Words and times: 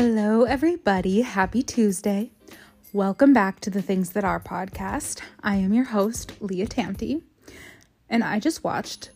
Hello, 0.00 0.44
everybody. 0.44 1.22
Happy 1.22 1.60
Tuesday. 1.60 2.30
Welcome 2.92 3.32
back 3.32 3.58
to 3.58 3.68
the 3.68 3.82
Things 3.82 4.10
That 4.10 4.22
Are 4.22 4.38
podcast. 4.38 5.20
I 5.42 5.56
am 5.56 5.72
your 5.72 5.86
host, 5.86 6.34
Leah 6.40 6.68
Tamty, 6.68 7.24
and 8.08 8.22
I 8.22 8.38
just 8.38 8.62
watched 8.62 9.10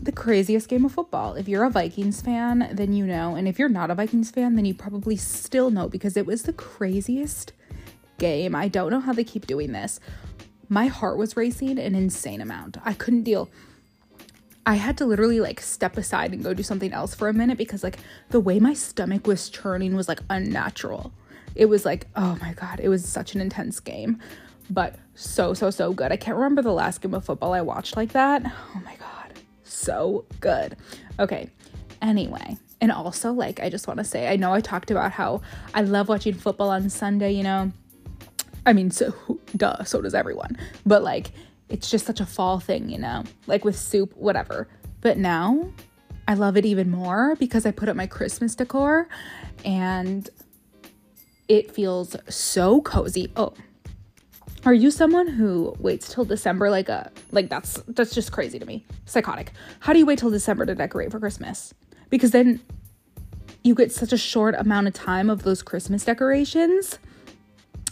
the 0.00 0.12
craziest 0.12 0.70
game 0.70 0.86
of 0.86 0.92
football. 0.92 1.34
If 1.34 1.48
you're 1.48 1.66
a 1.66 1.70
Vikings 1.70 2.22
fan, 2.22 2.70
then 2.72 2.94
you 2.94 3.04
know. 3.04 3.34
And 3.34 3.46
if 3.46 3.58
you're 3.58 3.68
not 3.68 3.90
a 3.90 3.94
Vikings 3.94 4.30
fan, 4.30 4.54
then 4.54 4.64
you 4.64 4.72
probably 4.72 5.18
still 5.18 5.68
know 5.68 5.86
because 5.86 6.16
it 6.16 6.24
was 6.24 6.44
the 6.44 6.54
craziest 6.54 7.52
game. 8.16 8.54
I 8.54 8.68
don't 8.68 8.90
know 8.90 9.00
how 9.00 9.12
they 9.12 9.22
keep 9.22 9.46
doing 9.46 9.72
this. 9.72 10.00
My 10.70 10.86
heart 10.86 11.18
was 11.18 11.36
racing 11.36 11.78
an 11.78 11.94
insane 11.94 12.40
amount. 12.40 12.78
I 12.86 12.94
couldn't 12.94 13.24
deal. 13.24 13.50
I 14.66 14.74
had 14.74 14.98
to 14.98 15.06
literally 15.06 15.38
like 15.38 15.60
step 15.60 15.96
aside 15.96 16.32
and 16.32 16.42
go 16.42 16.52
do 16.52 16.64
something 16.64 16.92
else 16.92 17.14
for 17.14 17.28
a 17.28 17.32
minute 17.32 17.56
because 17.56 17.84
like 17.84 17.98
the 18.30 18.40
way 18.40 18.58
my 18.58 18.74
stomach 18.74 19.26
was 19.26 19.48
churning 19.48 19.94
was 19.94 20.08
like 20.08 20.18
unnatural. 20.28 21.12
It 21.54 21.66
was 21.66 21.84
like, 21.84 22.08
oh 22.16 22.36
my 22.40 22.52
god, 22.52 22.80
it 22.80 22.88
was 22.88 23.08
such 23.08 23.36
an 23.36 23.40
intense 23.40 23.78
game. 23.78 24.20
But 24.68 24.96
so 25.14 25.54
so 25.54 25.70
so 25.70 25.92
good. 25.92 26.10
I 26.10 26.16
can't 26.16 26.36
remember 26.36 26.62
the 26.62 26.72
last 26.72 27.00
game 27.00 27.14
of 27.14 27.24
football 27.24 27.54
I 27.54 27.60
watched 27.60 27.96
like 27.96 28.10
that. 28.12 28.42
Oh 28.44 28.80
my 28.84 28.96
god. 28.96 29.38
So 29.62 30.24
good. 30.40 30.76
Okay. 31.20 31.48
Anyway, 32.02 32.58
and 32.80 32.90
also 32.90 33.32
like 33.32 33.60
I 33.60 33.70
just 33.70 33.86
want 33.86 33.98
to 33.98 34.04
say, 34.04 34.28
I 34.28 34.34
know 34.34 34.52
I 34.52 34.60
talked 34.60 34.90
about 34.90 35.12
how 35.12 35.42
I 35.74 35.82
love 35.82 36.08
watching 36.08 36.34
football 36.34 36.70
on 36.70 36.90
Sunday, 36.90 37.30
you 37.30 37.44
know. 37.44 37.72
I 38.66 38.72
mean, 38.72 38.90
so 38.90 39.14
duh, 39.56 39.84
so 39.84 40.02
does 40.02 40.14
everyone. 40.14 40.56
But 40.84 41.04
like 41.04 41.30
it's 41.68 41.90
just 41.90 42.06
such 42.06 42.20
a 42.20 42.26
fall 42.26 42.60
thing, 42.60 42.88
you 42.88 42.98
know, 42.98 43.24
like 43.46 43.64
with 43.64 43.76
soup, 43.76 44.14
whatever. 44.16 44.68
But 45.00 45.18
now 45.18 45.70
I 46.28 46.34
love 46.34 46.56
it 46.56 46.64
even 46.64 46.90
more 46.90 47.36
because 47.36 47.66
I 47.66 47.70
put 47.70 47.88
up 47.88 47.96
my 47.96 48.06
Christmas 48.06 48.54
decor 48.54 49.08
and 49.64 50.28
it 51.48 51.70
feels 51.70 52.16
so 52.28 52.80
cozy. 52.80 53.30
Oh, 53.36 53.54
are 54.64 54.74
you 54.74 54.90
someone 54.90 55.28
who 55.28 55.74
waits 55.78 56.12
till 56.12 56.24
December 56.24 56.70
like 56.70 56.88
a 56.88 57.12
like 57.30 57.48
that's 57.48 57.80
that's 57.86 58.12
just 58.12 58.32
crazy 58.32 58.58
to 58.58 58.66
me. 58.66 58.84
Psychotic. 59.04 59.52
How 59.78 59.92
do 59.92 60.00
you 60.00 60.06
wait 60.06 60.18
till 60.18 60.30
December 60.30 60.66
to 60.66 60.74
decorate 60.74 61.12
for 61.12 61.20
Christmas? 61.20 61.72
Because 62.10 62.32
then 62.32 62.60
you 63.62 63.74
get 63.74 63.92
such 63.92 64.12
a 64.12 64.16
short 64.16 64.54
amount 64.56 64.88
of 64.88 64.94
time 64.94 65.30
of 65.30 65.44
those 65.44 65.62
Christmas 65.62 66.04
decorations. 66.04 66.98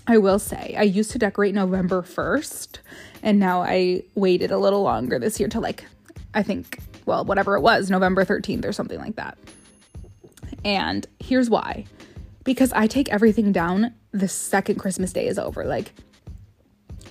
I 0.06 0.18
will 0.18 0.38
say, 0.38 0.74
I 0.76 0.82
used 0.82 1.12
to 1.12 1.18
decorate 1.18 1.54
November 1.54 2.02
1st 2.02 2.78
and 3.24 3.40
now 3.40 3.62
I 3.62 4.02
waited 4.14 4.52
a 4.52 4.58
little 4.58 4.82
longer 4.82 5.18
this 5.18 5.40
year 5.40 5.48
to 5.48 5.58
like, 5.58 5.84
I 6.34 6.42
think, 6.42 6.78
well, 7.06 7.24
whatever 7.24 7.56
it 7.56 7.62
was, 7.62 7.90
November 7.90 8.24
13th 8.24 8.64
or 8.64 8.72
something 8.72 9.00
like 9.00 9.16
that. 9.16 9.38
And 10.64 11.06
here's 11.18 11.50
why 11.50 11.86
because 12.44 12.74
I 12.74 12.86
take 12.86 13.10
everything 13.10 13.52
down 13.52 13.94
the 14.12 14.28
second 14.28 14.78
Christmas 14.78 15.14
day 15.14 15.26
is 15.26 15.38
over. 15.38 15.64
Like 15.64 15.92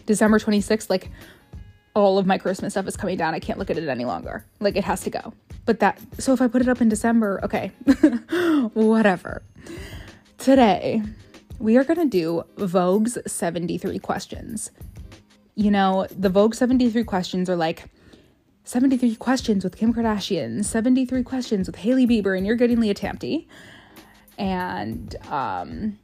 December 0.05 0.37
26th, 0.37 0.91
like 0.91 1.09
all 1.95 2.19
of 2.19 2.27
my 2.27 2.37
Christmas 2.37 2.73
stuff 2.73 2.87
is 2.87 2.95
coming 2.95 3.17
down. 3.17 3.33
I 3.33 3.39
can't 3.39 3.57
look 3.57 3.71
at 3.71 3.77
it 3.79 3.87
any 3.89 4.05
longer. 4.05 4.45
Like 4.59 4.75
it 4.75 4.83
has 4.83 5.01
to 5.01 5.09
go. 5.09 5.33
But 5.65 5.79
that, 5.79 5.99
so 6.19 6.33
if 6.33 6.41
I 6.41 6.47
put 6.47 6.61
it 6.61 6.69
up 6.69 6.81
in 6.81 6.89
December, 6.89 7.39
okay, 7.43 7.71
whatever. 8.73 9.41
Today, 10.37 11.01
we 11.57 11.77
are 11.77 11.83
to 11.83 12.05
do 12.05 12.43
Vogue's 12.57 13.17
73 13.25 13.97
questions 13.97 14.71
you 15.55 15.71
know, 15.71 16.07
the 16.17 16.29
Vogue 16.29 16.55
73 16.55 17.03
questions 17.03 17.49
are 17.49 17.55
like 17.55 17.85
73 18.65 19.15
questions 19.15 19.63
with 19.63 19.75
Kim 19.75 19.93
Kardashian, 19.93 20.63
73 20.63 21.23
questions 21.23 21.67
with 21.67 21.77
Hailey 21.77 22.07
Bieber, 22.07 22.37
and 22.37 22.45
you're 22.45 22.55
getting 22.55 22.79
Leah 22.79 22.93
Tamty. 22.93 23.47
And 24.37 25.15
um, 25.27 25.99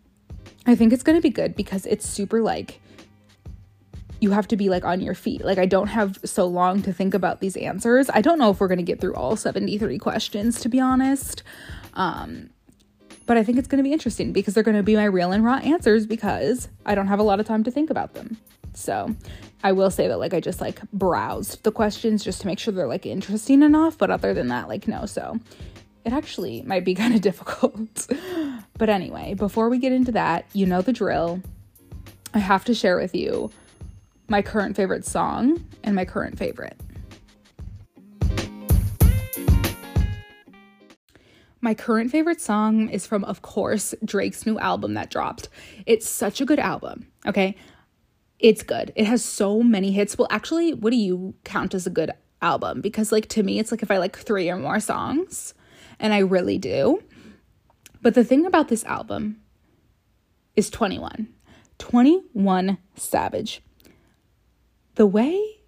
I 0.66 0.76
think 0.76 0.94
it's 0.94 1.04
going 1.04 1.18
to 1.18 1.22
be 1.22 1.30
good 1.30 1.56
because 1.56 1.86
it's 1.86 2.08
super 2.08 2.42
like, 2.42 2.82
you 4.20 4.32
have 4.32 4.48
to 4.50 4.58
be 4.58 4.70
like 4.70 4.84
on 4.84 5.00
your 5.00 5.16
feet. 5.16 5.44
Like, 5.44 5.58
I 5.58 5.66
don't 5.66 5.88
have 5.88 6.20
so 6.26 6.46
long 6.46 6.82
to 6.84 6.92
think 6.92 7.14
about 7.14 7.40
these 7.40 7.56
answers. 7.56 8.10
I 8.14 8.22
don't 8.22 8.38
know 8.38 8.52
if 8.52 8.60
we're 8.60 8.68
going 8.68 8.78
to 8.78 8.84
get 8.84 9.00
through 9.00 9.16
all 9.16 9.38
73 9.38 9.98
questions, 9.98 10.60
to 10.60 10.70
be 10.70 10.80
honest. 10.80 11.42
Um, 11.94 12.50
but 13.26 13.38
I 13.38 13.44
think 13.44 13.58
it's 13.58 13.68
going 13.68 13.78
to 13.78 13.84
be 13.84 13.94
interesting 13.94 14.34
because 14.34 14.54
they're 14.54 14.64
going 14.64 14.76
to 14.76 14.84
be 14.84 14.96
my 14.96 15.06
real 15.06 15.32
and 15.32 15.46
raw 15.46 15.58
answers 15.58 16.06
because 16.06 16.68
I 16.86 16.96
don't 16.96 17.08
have 17.08 17.20
a 17.20 17.24
lot 17.24 17.40
of 17.40 17.46
time 17.46 17.64
to 17.64 17.72
think 17.72 17.90
about 17.90 18.14
them. 18.14 18.38
So 18.80 19.16
I 19.64 19.72
will 19.72 19.92
say 19.92 20.08
that 20.08 20.20
like 20.20 20.34
I 20.34 20.40
just 20.40 20.62
like 20.62 20.82
browsed 20.92 21.64
the 21.64 21.72
questions 21.72 22.24
just 22.24 22.42
to 22.42 22.48
make 22.48 22.60
sure 22.60 22.74
they're 22.74 22.88
like 22.88 23.06
interesting 23.06 23.62
enough, 23.62 23.98
but 23.98 24.10
other 24.10 24.34
than 24.34 24.48
that, 24.48 24.68
like 24.68 24.88
no. 24.88 25.06
So 25.06 25.40
it 26.06 26.14
actually 26.14 26.62
might 26.64 26.86
be 26.86 26.96
kind 27.02 27.14
of 27.14 27.22
difficult. 27.22 28.08
but 28.78 28.90
anyway, 28.90 29.34
before 29.34 29.70
we 29.70 29.78
get 29.78 29.92
into 29.92 30.12
that, 30.14 30.46
you 30.54 30.66
know 30.66 30.82
the 30.82 30.94
drill. 30.94 31.42
I 32.34 32.40
have 32.40 32.64
to 32.66 32.74
share 32.74 32.98
with 32.98 33.16
you 33.16 33.52
my 34.28 34.42
current 34.42 34.76
favorite 34.76 35.06
song 35.06 35.66
and 35.84 35.96
my 35.96 36.06
current 36.06 36.38
favorite. 36.38 36.80
My 41.62 41.74
current 41.74 42.10
favorite 42.10 42.40
song 42.40 42.88
is 42.90 43.06
from, 43.06 43.26
of 43.26 43.42
course, 43.42 43.94
Drake's 44.06 44.46
new 44.46 44.58
album 44.60 44.94
that 44.94 45.10
dropped. 45.10 45.50
It's 45.86 46.08
such 46.08 46.40
a 46.40 46.46
good 46.46 46.60
album, 46.60 47.08
okay? 47.26 47.58
It's 48.40 48.64
good. 48.64 48.94
It 48.96 49.06
has 49.06 49.24
so 49.24 49.62
many 49.62 49.92
hits. 49.92 50.18
Well, 50.18 50.28
actually, 50.32 50.74
what 50.74 50.92
do 50.92 50.98
you 50.98 51.36
count 51.44 51.74
as 51.74 51.86
a 51.86 51.90
good 51.90 52.12
album? 52.42 52.82
Because, 52.82 53.12
like, 53.12 53.28
to 53.30 53.44
me, 53.44 53.60
it's 53.60 53.72
like 53.72 53.84
if 53.84 53.92
I 53.92 53.98
like 53.98 54.18
three 54.18 54.50
or 54.50 54.58
more 54.58 54.80
songs, 54.80 55.54
and 56.00 56.14
I 56.14 56.20
really 56.20 56.58
do. 56.58 57.04
But 58.02 58.14
the 58.14 58.24
thing 58.24 58.46
about 58.46 58.70
this 58.70 58.86
album 58.86 59.42
is 60.56 60.70
21. 60.70 61.28
21 61.78 62.78
Savage. 62.96 63.62
The 64.96 65.06
way 65.06 65.60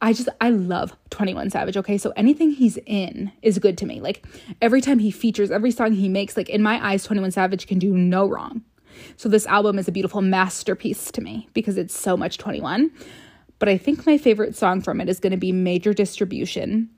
I, 0.00 0.12
just, 0.12 0.28
I 0.42 0.50
love 0.50 0.94
21 1.08 1.50
Savage, 1.50 1.76
okay? 1.78 1.96
So 1.96 2.12
anything 2.16 2.50
he's 2.50 2.78
in 2.84 3.32
is 3.40 3.58
good 3.58 3.78
to 3.78 3.86
me. 3.86 4.00
Like, 4.00 4.26
every 4.60 4.82
time 4.82 4.98
he 4.98 5.10
features, 5.10 5.50
every 5.50 5.70
song 5.70 5.92
he 5.92 6.08
makes, 6.08 6.36
like, 6.36 6.50
in 6.50 6.62
my 6.62 6.86
eyes, 6.86 7.02
21 7.04 7.30
Savage 7.30 7.66
can 7.66 7.78
do 7.78 7.96
no 7.96 8.28
wrong. 8.28 8.62
So 9.16 9.28
this 9.28 9.46
album 9.46 9.78
is 9.78 9.88
a 9.88 9.92
beautiful 9.92 10.22
masterpiece 10.22 11.10
to 11.12 11.20
me 11.20 11.48
because 11.54 11.76
it's 11.76 11.96
so 11.96 12.16
much 12.16 12.38
21. 12.38 12.90
But 13.58 13.68
I 13.68 13.78
think 13.78 14.06
my 14.06 14.18
favorite 14.18 14.56
song 14.56 14.80
from 14.80 15.00
it 15.00 15.08
is 15.08 15.20
going 15.20 15.30
to 15.30 15.36
be 15.36 15.52
Major 15.52 15.94
Distribution. 15.94 16.90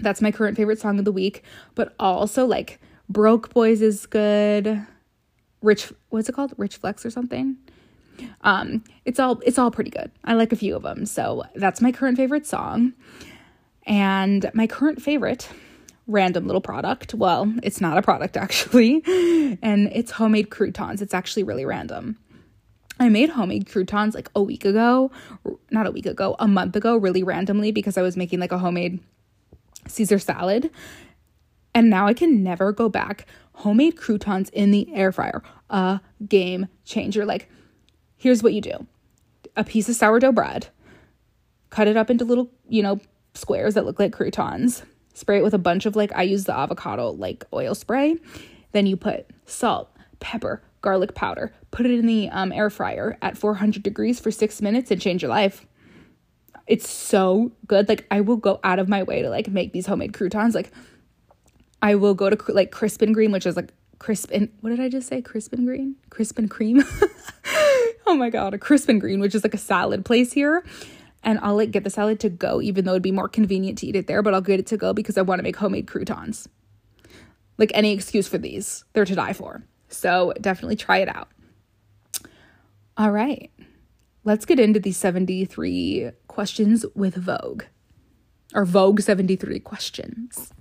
That's 0.00 0.22
my 0.22 0.30
current 0.30 0.56
favorite 0.56 0.78
song 0.78 0.98
of 0.98 1.04
the 1.04 1.12
week, 1.12 1.42
but 1.74 1.94
also 1.98 2.46
like 2.46 2.80
Broke 3.08 3.52
Boys 3.52 3.82
is 3.82 4.06
good. 4.06 4.86
Rich 5.60 5.92
what's 6.10 6.28
it 6.28 6.34
called? 6.34 6.54
Rich 6.56 6.76
Flex 6.76 7.04
or 7.04 7.10
something? 7.10 7.56
Um 8.42 8.84
it's 9.04 9.18
all 9.18 9.40
it's 9.44 9.58
all 9.58 9.70
pretty 9.70 9.90
good. 9.90 10.10
I 10.24 10.34
like 10.34 10.52
a 10.52 10.56
few 10.56 10.76
of 10.76 10.82
them. 10.82 11.04
So 11.04 11.44
that's 11.56 11.80
my 11.80 11.90
current 11.90 12.16
favorite 12.16 12.46
song. 12.46 12.92
And 13.86 14.50
my 14.54 14.66
current 14.66 15.02
favorite 15.02 15.48
random 16.08 16.46
little 16.46 16.60
product. 16.60 17.14
Well, 17.14 17.54
it's 17.62 17.80
not 17.80 17.98
a 17.98 18.02
product 18.02 18.36
actually, 18.36 19.02
and 19.62 19.88
it's 19.92 20.10
homemade 20.12 20.50
croutons. 20.50 21.00
It's 21.00 21.14
actually 21.14 21.44
really 21.44 21.64
random. 21.64 22.18
I 22.98 23.08
made 23.08 23.30
homemade 23.30 23.68
croutons 23.68 24.14
like 24.16 24.28
a 24.34 24.42
week 24.42 24.64
ago, 24.64 25.12
not 25.70 25.86
a 25.86 25.92
week 25.92 26.06
ago, 26.06 26.34
a 26.40 26.48
month 26.48 26.74
ago, 26.74 26.96
really 26.96 27.22
randomly 27.22 27.70
because 27.70 27.96
I 27.96 28.02
was 28.02 28.16
making 28.16 28.40
like 28.40 28.50
a 28.50 28.58
homemade 28.58 28.98
Caesar 29.86 30.18
salad. 30.18 30.70
And 31.74 31.90
now 31.90 32.08
I 32.08 32.14
can 32.14 32.42
never 32.42 32.72
go 32.72 32.88
back. 32.88 33.26
Homemade 33.52 33.96
croutons 33.96 34.48
in 34.50 34.72
the 34.72 34.92
air 34.92 35.12
fryer, 35.12 35.42
a 35.70 36.00
game 36.26 36.66
changer. 36.84 37.24
Like, 37.24 37.48
here's 38.16 38.42
what 38.42 38.54
you 38.54 38.60
do 38.60 38.86
a 39.56 39.62
piece 39.62 39.88
of 39.88 39.94
sourdough 39.94 40.32
bread, 40.32 40.68
cut 41.70 41.86
it 41.86 41.96
up 41.96 42.10
into 42.10 42.24
little, 42.24 42.50
you 42.68 42.82
know, 42.82 43.00
squares 43.34 43.74
that 43.74 43.84
look 43.84 44.00
like 44.00 44.12
croutons 44.12 44.82
spray 45.18 45.38
it 45.38 45.42
with 45.42 45.54
a 45.54 45.58
bunch 45.58 45.84
of 45.86 45.96
like 45.96 46.12
I 46.14 46.22
use 46.22 46.44
the 46.44 46.56
avocado 46.56 47.10
like 47.10 47.44
oil 47.52 47.74
spray. 47.74 48.16
Then 48.72 48.86
you 48.86 48.96
put 48.96 49.26
salt, 49.46 49.90
pepper, 50.20 50.62
garlic 50.80 51.14
powder, 51.14 51.52
put 51.70 51.86
it 51.86 51.98
in 51.98 52.06
the 52.06 52.28
um, 52.30 52.52
air 52.52 52.70
fryer 52.70 53.18
at 53.20 53.36
400 53.36 53.82
degrees 53.82 54.20
for 54.20 54.30
six 54.30 54.62
minutes 54.62 54.90
and 54.90 55.00
change 55.00 55.22
your 55.22 55.30
life. 55.30 55.66
It's 56.66 56.88
so 56.88 57.52
good. 57.66 57.88
Like 57.88 58.06
I 58.10 58.20
will 58.20 58.36
go 58.36 58.60
out 58.62 58.78
of 58.78 58.88
my 58.88 59.02
way 59.02 59.22
to 59.22 59.30
like 59.30 59.48
make 59.48 59.72
these 59.72 59.86
homemade 59.86 60.12
croutons. 60.12 60.54
Like 60.54 60.70
I 61.82 61.94
will 61.94 62.14
go 62.14 62.30
to 62.30 62.52
like 62.52 62.70
crisp 62.70 63.02
and 63.02 63.14
green, 63.14 63.32
which 63.32 63.46
is 63.46 63.56
like 63.56 63.72
crisp 63.98 64.30
and 64.32 64.50
what 64.60 64.70
did 64.70 64.80
I 64.80 64.88
just 64.88 65.08
say? 65.08 65.20
Crisp 65.22 65.52
and 65.52 65.66
green, 65.66 65.96
crisp 66.10 66.38
and 66.38 66.50
cream. 66.50 66.84
oh 68.06 68.14
my 68.14 68.30
god, 68.30 68.54
a 68.54 68.58
crisp 68.58 68.88
and 68.88 69.00
green, 69.00 69.18
which 69.18 69.34
is 69.34 69.42
like 69.42 69.54
a 69.54 69.58
salad 69.58 70.04
place 70.04 70.32
here 70.32 70.62
and 71.22 71.38
I'll 71.42 71.56
like 71.56 71.70
get 71.70 71.84
the 71.84 71.90
salad 71.90 72.20
to 72.20 72.28
go, 72.28 72.60
even 72.60 72.84
though 72.84 72.92
it'd 72.92 73.02
be 73.02 73.12
more 73.12 73.28
convenient 73.28 73.78
to 73.78 73.86
eat 73.86 73.96
it 73.96 74.06
there, 74.06 74.22
but 74.22 74.34
I'll 74.34 74.40
get 74.40 74.60
it 74.60 74.66
to 74.68 74.76
go 74.76 74.92
because 74.92 75.18
I 75.18 75.22
want 75.22 75.38
to 75.38 75.42
make 75.42 75.56
homemade 75.56 75.86
croutons. 75.86 76.48
Like 77.56 77.72
any 77.74 77.92
excuse 77.92 78.28
for 78.28 78.38
these, 78.38 78.84
they're 78.92 79.04
to 79.04 79.14
die 79.14 79.32
for. 79.32 79.64
So 79.88 80.32
definitely 80.40 80.76
try 80.76 80.98
it 80.98 81.08
out. 81.08 81.28
All 82.96 83.10
right, 83.10 83.50
let's 84.24 84.44
get 84.44 84.58
into 84.58 84.80
these 84.80 84.96
73 84.96 86.10
questions 86.26 86.84
with 86.94 87.14
Vogue, 87.14 87.64
or 88.54 88.64
Vogue 88.64 89.00
73 89.00 89.60
questions. 89.60 90.52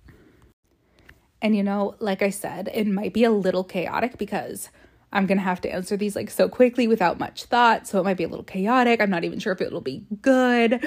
And 1.42 1.56
you 1.56 1.64
know, 1.64 1.96
like 2.00 2.22
I 2.22 2.30
said, 2.30 2.70
it 2.74 2.88
might 2.88 3.14
be 3.14 3.24
a 3.24 3.32
little 3.32 3.64
chaotic 3.64 4.18
because 4.18 4.70
I'm 5.18 5.26
going 5.26 5.40
to 5.40 5.44
have 5.44 5.62
to 5.62 5.74
answer 5.74 5.98
these 5.98 6.16
like 6.16 6.30
so 6.30 6.48
quickly 6.48 6.88
without 6.88 7.18
much 7.18 7.46
thought. 7.46 7.88
So 7.88 8.00
it 8.00 8.04
might 8.04 8.18
be 8.18 8.24
a 8.24 8.28
little 8.28 8.46
chaotic. 8.46 9.02
I'm 9.02 9.10
not 9.10 9.24
even 9.24 9.40
sure 9.40 9.52
if 9.52 9.62
it'll 9.62 9.82
be 9.82 10.06
good. 10.22 10.80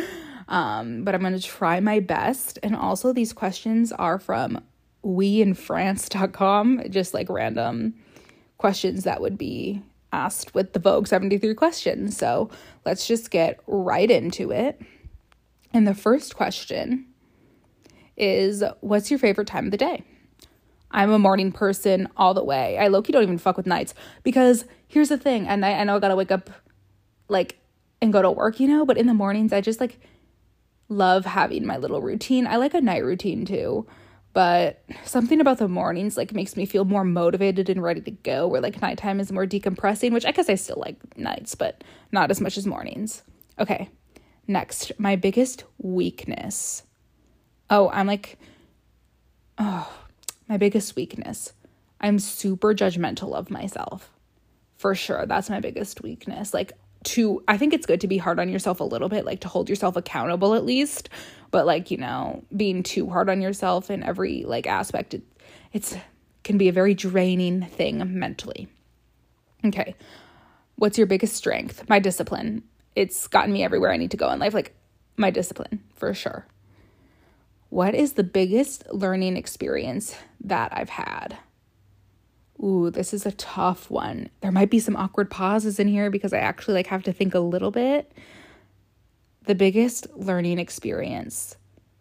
Um, 0.46 1.02
but 1.02 1.16
I'm 1.16 1.20
going 1.20 1.38
to 1.38 1.42
try 1.42 1.80
my 1.80 1.98
best. 1.98 2.58
And 2.62 2.76
also, 2.76 3.12
these 3.12 3.32
questions 3.32 3.90
are 3.90 4.20
from 4.20 4.62
weinfrance.com, 5.04 6.82
just 6.90 7.12
like 7.12 7.28
random 7.28 7.94
questions 8.56 9.02
that 9.04 9.20
would 9.20 9.36
be 9.36 9.82
asked 10.12 10.54
with 10.54 10.74
the 10.74 10.78
Vogue 10.78 11.08
73 11.08 11.54
questions. 11.54 12.16
So 12.16 12.50
let's 12.84 13.06
just 13.08 13.32
get 13.32 13.60
right 13.66 14.10
into 14.10 14.52
it. 14.52 14.80
And 15.72 15.88
the 15.88 15.94
first 15.94 16.36
question 16.36 17.06
is 18.16 18.62
What's 18.80 19.10
your 19.10 19.18
favorite 19.18 19.48
time 19.48 19.64
of 19.66 19.70
the 19.72 19.76
day? 19.76 20.04
I'm 20.90 21.10
a 21.12 21.18
morning 21.18 21.52
person 21.52 22.08
all 22.16 22.34
the 22.34 22.44
way. 22.44 22.78
I 22.78 22.88
low 22.88 23.02
key 23.02 23.12
don't 23.12 23.22
even 23.22 23.38
fuck 23.38 23.56
with 23.56 23.66
nights 23.66 23.94
because 24.22 24.64
here's 24.88 25.08
the 25.08 25.18
thing. 25.18 25.44
Night, 25.44 25.78
I 25.78 25.84
know 25.84 25.96
I 25.96 26.00
gotta 26.00 26.16
wake 26.16 26.32
up 26.32 26.50
like 27.28 27.58
and 28.02 28.12
go 28.12 28.22
to 28.22 28.30
work, 28.30 28.60
you 28.60 28.68
know, 28.68 28.84
but 28.84 28.98
in 28.98 29.06
the 29.06 29.14
mornings, 29.14 29.52
I 29.52 29.60
just 29.60 29.80
like 29.80 30.00
love 30.88 31.24
having 31.24 31.66
my 31.66 31.76
little 31.76 32.00
routine. 32.00 32.46
I 32.46 32.56
like 32.56 32.74
a 32.74 32.80
night 32.80 33.04
routine 33.04 33.44
too, 33.44 33.86
but 34.32 34.82
something 35.04 35.40
about 35.40 35.58
the 35.58 35.68
mornings 35.68 36.16
like 36.16 36.34
makes 36.34 36.56
me 36.56 36.66
feel 36.66 36.84
more 36.84 37.04
motivated 37.04 37.68
and 37.68 37.82
ready 37.82 38.00
to 38.00 38.10
go. 38.10 38.48
Where 38.48 38.60
like 38.60 38.82
nighttime 38.82 39.20
is 39.20 39.30
more 39.30 39.46
decompressing, 39.46 40.12
which 40.12 40.26
I 40.26 40.32
guess 40.32 40.48
I 40.48 40.56
still 40.56 40.78
like 40.78 41.16
nights, 41.16 41.54
but 41.54 41.84
not 42.10 42.30
as 42.30 42.40
much 42.40 42.56
as 42.56 42.66
mornings. 42.66 43.22
Okay, 43.58 43.88
next, 44.48 44.92
my 44.98 45.16
biggest 45.16 45.64
weakness. 45.78 46.82
Oh, 47.68 47.88
I'm 47.90 48.06
like, 48.08 48.38
oh, 49.58 49.88
my 50.50 50.56
biggest 50.56 50.96
weakness. 50.96 51.52
I'm 52.00 52.18
super 52.18 52.74
judgmental 52.74 53.34
of 53.34 53.50
myself. 53.50 54.10
For 54.76 54.96
sure. 54.96 55.24
That's 55.24 55.48
my 55.48 55.60
biggest 55.60 56.02
weakness. 56.02 56.52
Like, 56.52 56.72
to, 57.04 57.42
I 57.46 57.56
think 57.56 57.72
it's 57.72 57.86
good 57.86 58.00
to 58.00 58.08
be 58.08 58.18
hard 58.18 58.40
on 58.40 58.48
yourself 58.48 58.80
a 58.80 58.84
little 58.84 59.08
bit, 59.08 59.24
like 59.24 59.40
to 59.40 59.48
hold 59.48 59.68
yourself 59.68 59.94
accountable 59.94 60.54
at 60.54 60.64
least. 60.64 61.08
But, 61.52 61.66
like, 61.66 61.90
you 61.90 61.98
know, 61.98 62.42
being 62.54 62.82
too 62.82 63.08
hard 63.08 63.30
on 63.30 63.40
yourself 63.40 63.90
in 63.90 64.02
every, 64.02 64.44
like, 64.44 64.66
aspect, 64.66 65.14
it, 65.14 65.22
it's, 65.72 65.96
can 66.42 66.58
be 66.58 66.68
a 66.68 66.72
very 66.72 66.94
draining 66.94 67.62
thing 67.62 68.18
mentally. 68.18 68.66
Okay. 69.64 69.94
What's 70.76 70.98
your 70.98 71.06
biggest 71.06 71.36
strength? 71.36 71.88
My 71.88 72.00
discipline. 72.00 72.64
It's 72.96 73.28
gotten 73.28 73.52
me 73.52 73.62
everywhere 73.62 73.92
I 73.92 73.98
need 73.98 74.10
to 74.10 74.16
go 74.16 74.30
in 74.32 74.40
life. 74.40 74.54
Like, 74.54 74.74
my 75.16 75.30
discipline, 75.30 75.84
for 75.94 76.12
sure. 76.12 76.44
What 77.70 77.94
is 77.94 78.14
the 78.14 78.24
biggest 78.24 78.84
learning 78.92 79.36
experience 79.36 80.16
that 80.42 80.76
I've 80.76 80.90
had? 80.90 81.38
Ooh, 82.62 82.90
this 82.90 83.14
is 83.14 83.24
a 83.24 83.32
tough 83.32 83.90
one. 83.90 84.28
There 84.40 84.52
might 84.52 84.70
be 84.70 84.80
some 84.80 84.96
awkward 84.96 85.30
pauses 85.30 85.78
in 85.78 85.88
here 85.88 86.10
because 86.10 86.32
I 86.32 86.38
actually 86.38 86.74
like 86.74 86.88
have 86.88 87.04
to 87.04 87.12
think 87.12 87.34
a 87.34 87.40
little 87.40 87.70
bit. 87.70 88.12
The 89.44 89.54
biggest 89.54 90.08
learning 90.14 90.58
experience 90.58 91.56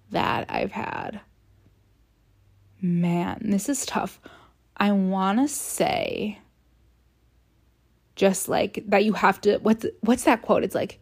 that 0.10 0.48
I've 0.50 0.72
had. 0.72 1.22
Man, 2.82 3.40
this 3.46 3.70
is 3.70 3.86
tough. 3.86 4.20
I 4.76 4.92
want 4.92 5.40
to 5.40 5.48
say 5.48 6.40
just 8.16 8.50
like 8.50 8.84
that 8.88 9.06
you 9.06 9.14
have 9.14 9.40
to 9.42 9.58
what's 9.60 9.86
what's 10.02 10.24
that 10.24 10.42
quote? 10.42 10.64
It's 10.64 10.76
like 10.76 11.00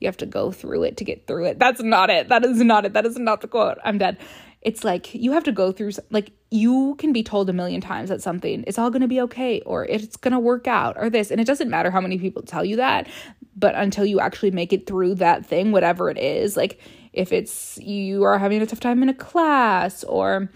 you 0.00 0.06
have 0.06 0.16
to 0.18 0.26
go 0.26 0.52
through 0.52 0.84
it 0.84 0.96
to 0.98 1.04
get 1.04 1.26
through 1.26 1.46
it. 1.46 1.58
That's 1.58 1.82
not 1.82 2.10
it. 2.10 2.28
That 2.28 2.44
is 2.44 2.60
not 2.60 2.84
it. 2.84 2.92
That 2.92 3.06
is 3.06 3.18
not 3.18 3.40
the 3.40 3.48
quote. 3.48 3.78
I'm 3.84 3.98
dead. 3.98 4.18
It's 4.60 4.82
like 4.82 5.14
you 5.14 5.32
have 5.32 5.44
to 5.44 5.52
go 5.52 5.70
through, 5.70 5.92
like, 6.10 6.32
you 6.50 6.96
can 6.98 7.12
be 7.12 7.22
told 7.22 7.48
a 7.48 7.52
million 7.52 7.80
times 7.80 8.08
that 8.08 8.22
something 8.22 8.64
is 8.64 8.76
all 8.76 8.90
going 8.90 9.02
to 9.02 9.08
be 9.08 9.20
okay 9.20 9.60
or 9.60 9.84
it's 9.84 10.16
going 10.16 10.32
to 10.32 10.38
work 10.38 10.66
out 10.66 10.96
or 10.98 11.08
this. 11.08 11.30
And 11.30 11.40
it 11.40 11.46
doesn't 11.46 11.70
matter 11.70 11.90
how 11.90 12.00
many 12.00 12.18
people 12.18 12.42
tell 12.42 12.64
you 12.64 12.76
that, 12.76 13.08
but 13.54 13.76
until 13.76 14.04
you 14.04 14.18
actually 14.18 14.50
make 14.50 14.72
it 14.72 14.86
through 14.86 15.16
that 15.16 15.46
thing, 15.46 15.70
whatever 15.70 16.10
it 16.10 16.18
is, 16.18 16.56
like 16.56 16.80
if 17.12 17.32
it's 17.32 17.78
you 17.78 18.24
are 18.24 18.38
having 18.38 18.60
a 18.60 18.66
tough 18.66 18.80
time 18.80 19.02
in 19.02 19.08
a 19.08 19.14
class 19.14 20.02
or 20.04 20.50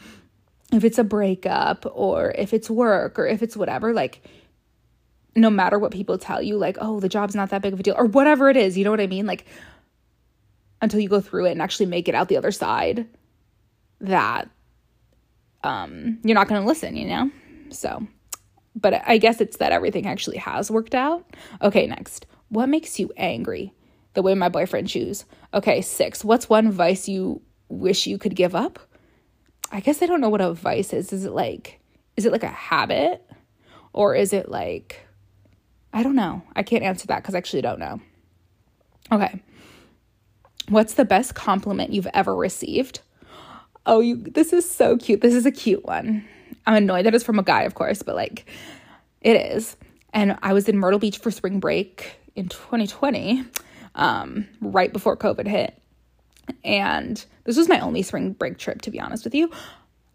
if 0.72 0.82
it's 0.82 0.98
a 0.98 1.04
breakup 1.04 1.86
or 1.92 2.32
if 2.32 2.52
it's 2.52 2.68
work 2.68 3.18
or 3.18 3.26
if 3.26 3.42
it's 3.42 3.56
whatever, 3.56 3.92
like, 3.92 4.22
no 5.34 5.50
matter 5.50 5.78
what 5.78 5.92
people 5.92 6.18
tell 6.18 6.42
you, 6.42 6.56
like, 6.56 6.76
oh, 6.80 7.00
the 7.00 7.08
job's 7.08 7.34
not 7.34 7.50
that 7.50 7.62
big 7.62 7.72
of 7.72 7.80
a 7.80 7.82
deal, 7.82 7.94
or 7.96 8.06
whatever 8.06 8.50
it 8.50 8.56
is, 8.56 8.76
you 8.76 8.84
know 8.84 8.90
what 8.90 9.00
I 9.00 9.06
mean? 9.06 9.26
Like, 9.26 9.46
until 10.80 11.00
you 11.00 11.08
go 11.08 11.20
through 11.20 11.46
it 11.46 11.52
and 11.52 11.62
actually 11.62 11.86
make 11.86 12.08
it 12.08 12.14
out 12.14 12.28
the 12.28 12.36
other 12.36 12.50
side, 12.50 13.06
that 14.00 14.50
um, 15.64 16.18
you're 16.24 16.34
not 16.34 16.48
going 16.48 16.60
to 16.60 16.66
listen, 16.66 16.96
you 16.96 17.06
know? 17.06 17.30
So, 17.70 18.06
but 18.74 19.02
I 19.06 19.18
guess 19.18 19.40
it's 19.40 19.58
that 19.58 19.72
everything 19.72 20.06
actually 20.06 20.38
has 20.38 20.70
worked 20.70 20.94
out. 20.94 21.24
Okay, 21.62 21.86
next. 21.86 22.26
What 22.48 22.68
makes 22.68 22.98
you 22.98 23.12
angry? 23.16 23.72
The 24.14 24.22
way 24.22 24.34
my 24.34 24.48
boyfriend 24.48 24.88
chews. 24.88 25.24
Okay, 25.54 25.80
six. 25.80 26.24
What's 26.24 26.48
one 26.48 26.70
vice 26.70 27.08
you 27.08 27.40
wish 27.68 28.06
you 28.06 28.18
could 28.18 28.34
give 28.34 28.54
up? 28.54 28.78
I 29.70 29.80
guess 29.80 30.02
I 30.02 30.06
don't 30.06 30.20
know 30.20 30.28
what 30.28 30.42
a 30.42 30.52
vice 30.52 30.92
is. 30.92 31.12
Is 31.14 31.24
it 31.24 31.32
like, 31.32 31.80
is 32.16 32.26
it 32.26 32.32
like 32.32 32.42
a 32.42 32.48
habit? 32.48 33.24
Or 33.94 34.14
is 34.14 34.32
it 34.32 34.50
like, 34.50 35.06
I 35.92 36.02
don't 36.02 36.16
know. 36.16 36.42
I 36.56 36.62
can't 36.62 36.84
answer 36.84 37.06
that 37.08 37.22
because 37.22 37.34
I 37.34 37.38
actually 37.38 37.62
don't 37.62 37.78
know. 37.78 38.00
Okay. 39.10 39.42
What's 40.68 40.94
the 40.94 41.04
best 41.04 41.34
compliment 41.34 41.92
you've 41.92 42.08
ever 42.14 42.34
received? 42.34 43.00
Oh, 43.84 44.00
you 44.00 44.16
this 44.16 44.52
is 44.52 44.68
so 44.68 44.96
cute. 44.96 45.20
This 45.20 45.34
is 45.34 45.44
a 45.44 45.50
cute 45.50 45.84
one. 45.84 46.24
I'm 46.66 46.74
annoyed 46.74 47.06
that 47.06 47.14
it's 47.14 47.24
from 47.24 47.38
a 47.38 47.42
guy, 47.42 47.62
of 47.62 47.74
course, 47.74 48.02
but 48.02 48.14
like 48.14 48.46
it 49.20 49.34
is. 49.34 49.76
And 50.12 50.38
I 50.42 50.52
was 50.52 50.68
in 50.68 50.78
Myrtle 50.78 50.98
Beach 50.98 51.18
for 51.18 51.30
spring 51.30 51.58
break 51.58 52.16
in 52.36 52.48
2020, 52.48 53.44
um, 53.94 54.46
right 54.60 54.92
before 54.92 55.16
COVID 55.16 55.46
hit. 55.46 55.80
And 56.64 57.24
this 57.44 57.56
was 57.56 57.68
my 57.68 57.80
only 57.80 58.02
spring 58.02 58.32
break 58.32 58.58
trip, 58.58 58.82
to 58.82 58.90
be 58.90 59.00
honest 59.00 59.24
with 59.24 59.34
you. 59.34 59.50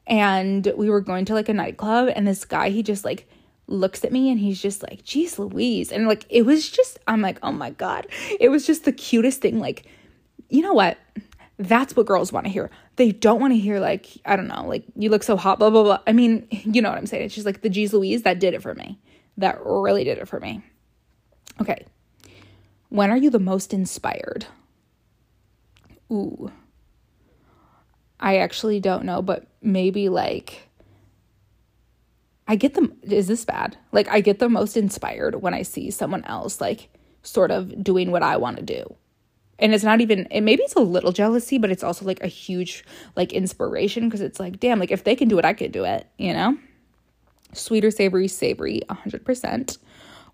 And 0.06 0.72
we 0.78 0.90
were 0.90 1.02
going 1.02 1.26
to 1.26 1.34
like 1.34 1.50
a 1.50 1.54
nightclub, 1.54 2.10
and 2.16 2.26
this 2.26 2.46
guy, 2.46 2.70
he 2.70 2.84
just 2.84 3.04
like 3.04 3.28
looks 3.68 4.04
at 4.04 4.12
me 4.12 4.32
and 4.32 4.40
he's 4.40 4.62
just 4.62 4.82
like, 4.82 5.04
geez, 5.04 5.38
Louise. 5.38 5.92
And 5.92 6.08
like, 6.08 6.26
it 6.30 6.44
was 6.44 6.70
just, 6.70 7.00
I'm 7.08 7.22
like, 7.22 7.38
oh 7.44 7.52
my 7.52 7.72
God. 7.72 8.08
It 8.40 8.50
was 8.50 8.66
just 8.66 8.86
the 8.86 8.94
cutest 8.94 9.42
thing. 9.42 9.60
Like, 9.60 9.86
you 10.50 10.62
know 10.62 10.74
what? 10.74 10.98
That's 11.58 11.96
what 11.96 12.06
girls 12.06 12.32
want 12.32 12.46
to 12.46 12.52
hear. 12.52 12.70
They 12.96 13.12
don't 13.12 13.42
want 13.42 13.54
to 13.54 13.60
hear, 13.60 13.80
like, 13.80 14.08
I 14.26 14.36
don't 14.36 14.48
know, 14.48 14.68
like, 14.68 14.84
you 14.96 15.10
look 15.10 15.24
so 15.24 15.36
hot, 15.36 15.60
blah, 15.60 15.70
blah, 15.70 15.84
blah. 15.84 16.00
I 16.08 16.14
mean, 16.14 16.48
you 16.52 16.82
know 16.82 16.90
what 16.90 16.98
I'm 16.98 17.08
saying. 17.08 17.26
It's 17.26 17.36
just 17.36 17.46
like 17.46 17.62
the 17.62 17.70
geez, 17.70 17.94
Louise, 17.94 18.24
that 18.24 18.40
did 18.40 18.54
it 18.54 18.62
for 18.62 18.74
me. 18.76 19.00
That 19.38 19.60
really 19.64 20.04
did 20.04 20.18
it 20.18 20.28
for 20.28 20.40
me. 20.40 20.62
Okay. 21.60 21.86
When 22.90 23.12
are 23.12 23.18
you 23.18 23.30
the 23.30 23.40
most 23.40 23.74
inspired? 23.74 24.46
Ooh. 26.12 26.52
I 28.20 28.38
actually 28.38 28.80
don't 28.80 29.06
know, 29.06 29.22
but 29.22 29.48
maybe 29.62 30.10
like 30.10 30.67
I 32.48 32.56
get 32.56 32.74
them 32.76 32.98
is 33.04 33.28
this 33.28 33.46
bad? 33.46 33.78
Like 33.92 34.08
I 34.08 34.22
get 34.22 34.40
the 34.40 34.50
most 34.50 34.78
inspired 34.78 35.42
when 35.42 35.54
I 35.54 35.64
see 35.64 35.92
someone 35.92 36.24
else 36.26 36.62
like 36.62 36.90
sort 37.24 37.52
of 37.52 37.84
doing 37.84 38.12
what 38.12 38.24
I 38.24 38.38
want 38.38 38.58
to 38.58 38.64
do. 38.64 38.96
And 39.60 39.74
it's 39.74 39.84
not 39.84 40.02
even 40.02 40.28
it 40.32 40.42
maybe 40.42 40.64
it's 40.64 40.76
a 40.76 40.80
little 40.80 41.12
jealousy, 41.12 41.58
but 41.58 41.72
it's 41.72 41.84
also 41.84 42.06
like 42.06 42.24
a 42.24 42.28
huge 42.28 42.86
like 43.16 43.34
inspiration 43.34 44.08
because 44.08 44.22
it's 44.22 44.40
like, 44.40 44.60
damn, 44.60 44.80
like 44.80 44.92
if 44.92 45.04
they 45.04 45.16
can 45.16 45.28
do 45.28 45.38
it, 45.40 45.46
I 45.46 45.54
could 45.54 45.72
do 45.72 45.84
it, 45.84 46.08
you 46.18 46.34
know? 46.34 46.58
Sweeter, 47.54 47.92
savory, 47.92 48.28
savory, 48.28 48.82
100%. 48.90 49.78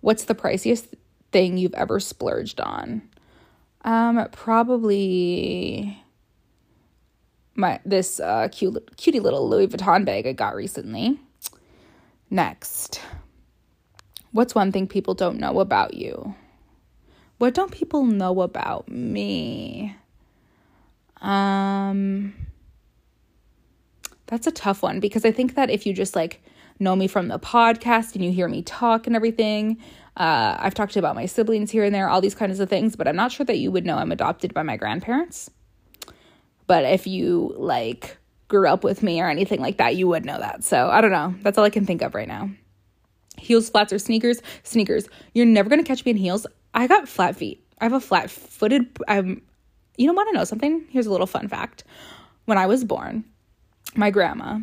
What's 0.01 0.25
the 0.25 0.35
priciest 0.35 0.87
thing 1.31 1.57
you've 1.57 1.73
ever 1.73 1.99
splurged 1.99 2.59
on? 2.61 3.01
Um 3.83 4.27
probably 4.31 5.99
my 7.55 7.79
this 7.85 8.19
uh 8.19 8.49
cute 8.51 8.95
cutie 8.97 9.19
little 9.19 9.49
Louis 9.49 9.67
Vuitton 9.67 10.05
bag 10.05 10.27
I 10.27 10.33
got 10.33 10.55
recently. 10.55 11.19
Next, 12.33 12.99
what's 14.31 14.55
one 14.55 14.71
thing 14.71 14.87
people 14.87 15.13
don't 15.13 15.37
know 15.37 15.59
about 15.59 15.93
you? 15.93 16.33
What 17.37 17.53
don't 17.53 17.71
people 17.71 18.05
know 18.05 18.41
about 18.41 18.89
me? 18.89 19.95
Um, 21.21 22.33
that's 24.25 24.47
a 24.47 24.51
tough 24.51 24.81
one 24.81 24.99
because 24.99 25.25
I 25.25 25.31
think 25.31 25.53
that 25.53 25.69
if 25.69 25.85
you 25.85 25.93
just 25.93 26.15
like 26.15 26.43
know 26.79 26.95
me 26.95 27.05
from 27.05 27.27
the 27.27 27.37
podcast 27.37 28.15
and 28.15 28.25
you 28.25 28.31
hear 28.31 28.47
me 28.47 28.63
talk 28.63 29.05
and 29.05 29.15
everything, 29.15 29.77
uh, 30.17 30.57
I've 30.57 30.73
talked 30.73 30.95
about 30.95 31.13
my 31.13 31.27
siblings 31.27 31.69
here 31.69 31.83
and 31.83 31.93
there, 31.93 32.09
all 32.09 32.19
these 32.19 32.33
kinds 32.33 32.59
of 32.59 32.67
things, 32.67 32.95
but 32.95 33.07
I'm 33.07 33.15
not 33.15 33.31
sure 33.31 33.45
that 33.45 33.59
you 33.59 33.71
would 33.71 33.85
know 33.85 33.97
I'm 33.97 34.11
adopted 34.11 34.55
by 34.55 34.63
my 34.63 34.75
grandparents. 34.75 35.51
But 36.65 36.83
if 36.83 37.05
you 37.05 37.53
like 37.57 38.17
grew 38.53 38.67
up 38.67 38.83
with 38.83 39.01
me 39.01 39.19
or 39.19 39.29
anything 39.29 39.59
like 39.59 39.77
that, 39.77 39.95
you 39.95 40.07
would 40.07 40.25
know 40.25 40.37
that. 40.37 40.63
So 40.63 40.87
I 40.89 41.01
don't 41.01 41.11
know. 41.11 41.33
That's 41.41 41.57
all 41.57 41.63
I 41.63 41.71
can 41.71 41.87
think 41.87 42.03
of 42.03 42.13
right 42.13 42.27
now. 42.27 42.51
Heels, 43.37 43.67
flats, 43.67 43.91
or 43.91 43.97
sneakers? 43.97 44.41
Sneakers. 44.61 45.07
You're 45.33 45.47
never 45.47 45.69
gonna 45.69 45.83
catch 45.83 46.05
me 46.05 46.11
in 46.11 46.17
heels. 46.17 46.45
I 46.75 46.85
got 46.85 47.07
flat 47.07 47.35
feet. 47.35 47.65
I 47.81 47.85
have 47.85 47.93
a 47.93 47.99
flat 47.99 48.29
footed. 48.29 48.85
I'm. 49.07 49.41
You 49.97 50.05
don't 50.05 50.15
want 50.15 50.29
to 50.29 50.35
know 50.35 50.43
something? 50.43 50.85
Here's 50.89 51.07
a 51.07 51.11
little 51.11 51.25
fun 51.25 51.47
fact. 51.47 51.83
When 52.45 52.59
I 52.59 52.67
was 52.67 52.83
born, 52.83 53.25
my 53.95 54.11
grandma, 54.11 54.59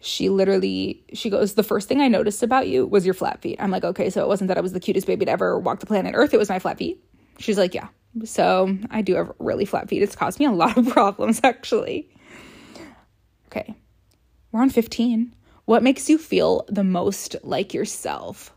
she 0.00 0.28
literally 0.28 1.02
she 1.12 1.30
goes 1.30 1.54
the 1.54 1.62
first 1.62 1.86
thing 1.86 2.00
i 2.00 2.08
noticed 2.08 2.42
about 2.42 2.66
you 2.66 2.86
was 2.86 3.04
your 3.04 3.12
flat 3.12 3.42
feet 3.42 3.56
i'm 3.60 3.70
like 3.70 3.84
okay 3.84 4.08
so 4.08 4.22
it 4.22 4.28
wasn't 4.28 4.48
that 4.48 4.56
i 4.56 4.60
was 4.62 4.72
the 4.72 4.80
cutest 4.80 5.06
baby 5.06 5.26
to 5.26 5.30
ever 5.30 5.58
walk 5.58 5.78
the 5.78 5.84
planet 5.84 6.14
earth 6.16 6.32
it 6.32 6.38
was 6.38 6.48
my 6.48 6.58
flat 6.58 6.78
feet 6.78 7.04
she's 7.38 7.58
like 7.58 7.74
yeah 7.74 7.88
so 8.24 8.74
i 8.90 9.02
do 9.02 9.14
have 9.14 9.30
really 9.38 9.66
flat 9.66 9.90
feet 9.90 10.02
it's 10.02 10.16
caused 10.16 10.40
me 10.40 10.46
a 10.46 10.50
lot 10.50 10.74
of 10.78 10.88
problems 10.96 11.38
actually 11.44 12.08
okay. 13.50 13.74
We're 14.52 14.62
on 14.62 14.70
15 14.70 15.34
what 15.70 15.84
makes 15.84 16.10
you 16.10 16.18
feel 16.18 16.64
the 16.66 16.82
most 16.82 17.36
like 17.44 17.72
yourself? 17.72 18.52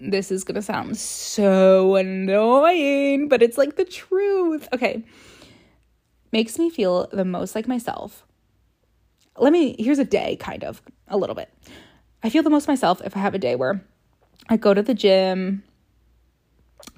This 0.00 0.32
is 0.32 0.42
gonna 0.42 0.62
sound 0.62 0.96
so 0.96 1.94
annoying 1.94 3.28
but 3.28 3.40
it's 3.40 3.56
like 3.56 3.76
the 3.76 3.84
truth. 3.84 4.68
Okay. 4.72 5.04
Makes 6.32 6.58
me 6.58 6.70
feel 6.70 7.08
the 7.12 7.24
most 7.24 7.54
like 7.54 7.68
myself. 7.68 8.24
Let 9.38 9.52
me 9.52 9.76
here's 9.78 10.00
a 10.00 10.04
day 10.04 10.34
kind 10.40 10.64
of 10.64 10.82
a 11.06 11.16
little 11.16 11.36
bit. 11.36 11.52
I 12.24 12.30
feel 12.30 12.42
the 12.42 12.50
most 12.50 12.66
myself 12.66 13.00
if 13.04 13.16
i 13.16 13.20
have 13.20 13.36
a 13.36 13.38
day 13.38 13.54
where 13.54 13.80
i 14.48 14.56
go 14.56 14.74
to 14.74 14.82
the 14.82 14.92
gym 14.92 15.62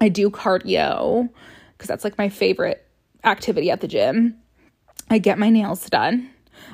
i 0.01 0.09
do 0.09 0.31
cardio 0.31 1.29
because 1.77 1.89
that's 1.89 2.05
like 2.05 2.17
my 2.17 2.31
favorite 2.31 2.87
activity 3.23 3.71
at 3.71 3.83
the 3.83 3.89
gym. 3.89 4.37
I 5.11 5.19
get 5.19 5.39
my 5.39 5.51
nails 5.51 5.91
done 5.91 6.32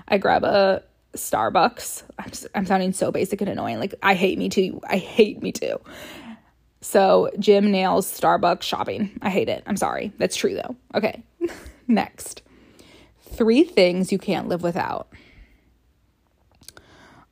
i 0.08 0.18
grab 0.18 0.44
a 0.44 0.82
starbucks. 1.14 2.02
I'm, 2.18 2.32
I'm 2.54 2.66
sounding 2.66 2.92
so 2.92 3.10
basic 3.10 3.40
and 3.40 3.50
annoying. 3.50 3.78
Like 3.78 3.94
i 4.02 4.14
hate 4.14 4.38
me 4.38 4.48
too. 4.48 4.80
I 4.88 4.98
hate 4.98 5.42
me 5.42 5.52
too. 5.52 5.80
So 6.80 7.30
gym 7.38 7.70
nails 7.70 8.06
starbucks 8.06 8.62
shopping. 8.62 9.18
I 9.22 9.30
hate 9.30 9.48
it. 9.48 9.62
I'm 9.66 9.76
sorry. 9.76 10.12
That's 10.18 10.36
true 10.36 10.54
though. 10.54 10.76
Okay. 10.94 11.22
Next. 11.88 12.42
Three 13.20 13.64
things 13.64 14.12
you 14.12 14.18
can't 14.18 14.48
live 14.48 14.62
without. 14.62 15.08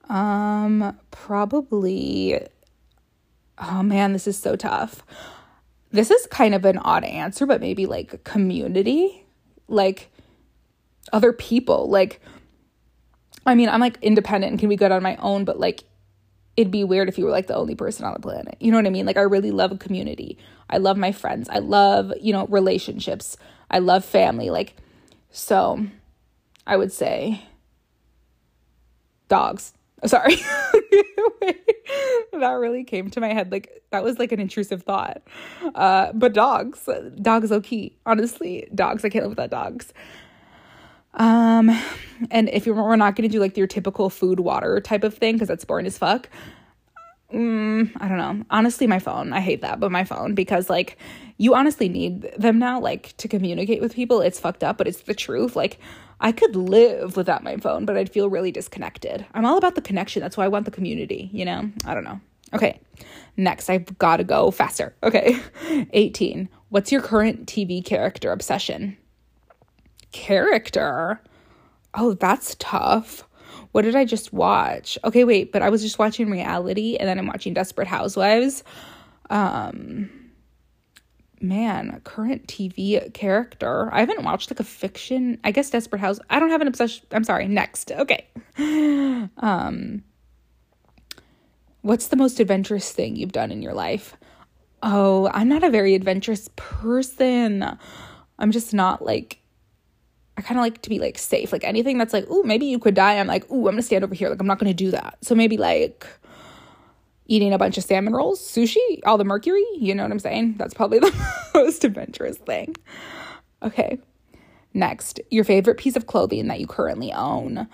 Um, 0.09 0.97
probably. 1.11 2.41
Oh 3.59 3.83
man, 3.83 4.13
this 4.13 4.27
is 4.27 4.39
so 4.39 4.57
tough. 4.57 5.03
This 5.91 6.11
is 6.11 6.27
kind 6.27 6.55
of 6.55 6.65
an 6.65 6.79
odd 6.79 7.05
answer, 7.05 7.47
but 7.47 7.61
maybe 7.61 7.87
like 7.87 8.23
community, 8.25 9.25
like 9.69 10.11
other 11.13 11.33
people. 11.33 11.89
Like, 11.89 12.21
I 13.47 13.55
mean, 13.55 13.69
I'm 13.69 13.81
like 13.81 13.99
independent 14.03 14.51
and 14.51 14.61
can 14.61 14.69
be 14.69 14.77
good 14.77 14.93
on 14.93 15.03
my 15.03 15.17
own, 15.17 15.45
but 15.45 15.59
like, 15.59 15.85
it'd 16.57 16.71
be 16.71 16.85
weird 16.85 17.09
if 17.09 17.19
you 17.19 17.25
were 17.25 17.31
like 17.31 17.47
the 17.47 17.57
only 17.57 17.75
person 17.75 18.05
on 18.05 18.15
the 18.15 18.21
planet. 18.21 18.57
You 18.61 18.71
know 18.71 18.79
what 18.79 18.87
I 18.87 18.91
mean? 18.91 19.07
Like, 19.07 19.17
I 19.17 19.23
really 19.23 19.51
love 19.51 19.73
a 19.73 19.77
community. 19.77 20.39
I 20.71 20.79
love 20.79 20.97
my 20.97 21.13
friends. 21.13 21.49
I 21.49 21.59
love, 21.59 22.13
you 22.21 22.33
know, 22.33 22.47
relationships. 22.47 23.37
I 23.71 23.79
love 23.79 24.05
family. 24.05 24.51
Like, 24.51 24.77
so 25.31 25.87
I 26.67 26.77
would 26.77 26.93
say 26.93 27.43
dogs. 29.29 29.73
Sorry. 30.07 30.37
that 32.33 32.53
really 32.59 32.85
came 32.85 33.11
to 33.11 33.21
my 33.21 33.33
head. 33.33 33.51
Like 33.51 33.83
that 33.91 34.05
was 34.05 34.19
like 34.19 34.33
an 34.33 34.41
intrusive 34.41 34.83
thought. 34.83 35.23
Uh, 35.75 36.13
but 36.13 36.33
dogs, 36.33 36.89
dogs 37.21 37.51
low 37.51 37.61
key. 37.61 37.97
Honestly, 38.05 38.69
dogs. 38.75 39.05
I 39.05 39.09
can't 39.09 39.25
live 39.25 39.31
without 39.31 39.51
dogs. 39.51 39.93
Um, 41.17 41.71
and 42.31 42.49
if 42.51 42.67
you're, 42.67 42.75
we're 42.75 42.97
not 42.97 43.17
gonna 43.17 43.29
do 43.29 43.41
like 43.41 43.57
your 43.57 43.67
typical 43.67 44.11
food 44.11 44.41
water 44.41 44.81
type 44.81 45.05
of 45.05 45.15
thing 45.15 45.35
because 45.35 45.49
that's 45.49 45.65
boring 45.65 45.87
as 45.87 45.99
fuck. 45.99 46.29
Mm, 47.33 47.91
I 48.01 48.09
don't 48.09 48.19
know. 48.19 48.45
Honestly, 48.51 48.87
my 48.87 49.01
phone. 49.01 49.33
I 49.33 49.41
hate 49.41 49.63
that, 49.63 49.81
but 49.81 49.91
my 49.91 50.05
phone 50.05 50.35
because 50.35 50.71
like 50.71 50.97
you 51.39 51.55
honestly 51.55 51.89
need 51.89 52.31
them 52.39 52.59
now, 52.59 52.79
like 52.81 53.17
to 53.17 53.29
communicate 53.29 53.81
with 53.81 53.95
people. 53.95 54.21
It's 54.21 54.39
fucked 54.39 54.63
up, 54.63 54.79
but 54.79 54.87
it's 54.87 55.03
the 55.03 55.15
truth. 55.15 55.57
Like 55.57 55.81
I 56.21 56.33
could 56.33 56.57
live 56.57 57.17
without 57.17 57.43
my 57.43 57.57
phone, 57.57 57.85
but 57.85 57.97
I'd 57.97 58.11
feel 58.11 58.31
really 58.31 58.53
disconnected. 58.53 59.27
I'm 59.35 59.45
all 59.45 59.59
about 59.59 59.75
the 59.75 59.83
connection. 59.83 60.23
That's 60.23 60.37
why 60.37 60.45
I 60.45 60.49
want 60.49 60.65
the 60.65 60.71
community, 60.71 61.29
you 61.33 61.45
know? 61.45 61.71
I 61.85 61.95
don't 61.95 62.05
know. 62.05 62.21
Okay. 62.55 62.81
Next, 63.37 63.69
I've 63.69 63.99
got 63.99 64.17
to 64.19 64.25
go 64.25 64.51
faster. 64.51 64.95
Okay. 65.03 65.39
18. 65.93 66.49
What's 66.71 66.91
your 66.91 67.03
current 67.03 67.47
TV 67.47 67.85
character 67.85 68.33
obsession? 68.33 68.97
Character? 70.17 71.21
Oh, 71.93 72.15
that's 72.15 72.57
tough. 72.59 73.23
What 73.73 73.83
did 73.83 73.95
I 73.95 74.07
just 74.07 74.33
watch? 74.33 74.99
Okay, 75.05 75.25
wait, 75.25 75.53
but 75.53 75.61
I 75.61 75.69
was 75.69 75.83
just 75.83 75.99
watching 75.99 76.31
reality 76.31 76.97
and 76.97 77.07
then 77.07 77.19
I'm 77.19 77.27
watching 77.27 77.53
Desperate 77.53 77.87
Housewives. 77.87 78.65
Um 79.29 80.09
man, 81.43 82.01
current 82.05 82.47
TV 82.47 83.13
character. 83.13 83.93
I 83.93 84.01
haven't 84.01 84.25
watched 84.25 84.51
like 84.51 84.59
a 84.59 84.65
fiction. 84.65 85.39
I 85.45 85.51
guess 85.51 85.69
Desperate 85.69 86.01
House. 86.01 86.19
I 86.31 86.41
don't 86.41 86.49
have 86.49 86.63
an 86.63 86.69
obsession. 86.69 87.07
I'm 87.13 87.25
sorry. 87.25 87.47
Next. 87.47 87.93
Okay. 87.93 88.27
Um 89.37 90.03
What's 91.83 92.07
the 92.09 92.17
most 92.17 92.41
adventurous 92.41 92.91
thing 92.91 93.17
you've 93.17 93.33
done 93.33 93.53
in 93.53 93.61
your 93.61 93.75
life? 93.75 94.17
Oh, 94.83 95.31
I'm 95.35 95.49
not 95.49 95.63
a 95.63 95.71
very 95.71 95.95
adventurous 95.95 96.49
person. 96.57 97.79
I'm 98.39 98.51
just 98.51 98.73
not 98.73 99.05
like 99.05 99.41
I 100.37 100.43
kind 100.43 100.59
of 100.59 100.63
like 100.63 100.83
to 100.83 100.91
be 100.91 100.99
like 100.99 101.17
safe. 101.19 101.53
Like 101.53 101.65
anything 101.65 101.99
that's 101.99 102.13
like, 102.13 102.31
"Ooh, 102.31 102.43
maybe 102.43 102.67
you 102.67 102.79
could 102.79 102.95
die." 102.95 103.19
I'm 103.19 103.27
like, 103.27 103.51
"Ooh, 103.51 103.69
I'm 103.69 103.77
to 103.77 103.83
stand 103.83 104.05
over 104.05 104.15
here." 104.15 104.29
Like 104.29 104.41
I'm 104.41 104.47
not 104.47 104.59
to 104.61 104.75
do 104.75 104.91
that. 104.91 105.19
So 105.23 105.35
maybe 105.35 105.57
like 105.57 106.07
eating 107.29 107.53
a 107.53 107.59
bunch 107.59 107.77
of 107.79 107.85
salmon 107.85 108.15
rolls, 108.15 108.41
sushi, 108.41 108.77
all 109.05 109.19
the 109.19 109.25
mercury, 109.25 109.65
you 109.77 109.95
know 109.95 110.03
what 110.03 110.13
I'm 110.13 110.19
saying? 110.19 110.55
That's 110.59 110.75
probably 110.75 110.99
the 111.01 111.13
most 111.55 111.85
adventurous 111.85 112.39
thing. 112.39 112.77
Okay. 113.63 113.99
Next, 114.75 115.21
your 115.31 115.45
favorite 115.45 115.79
piece 115.79 115.97
of 115.97 116.07
clothing 116.07 116.49
that 116.49 116.61
you 116.61 116.67
currently 116.67 117.13
own. 117.13 117.67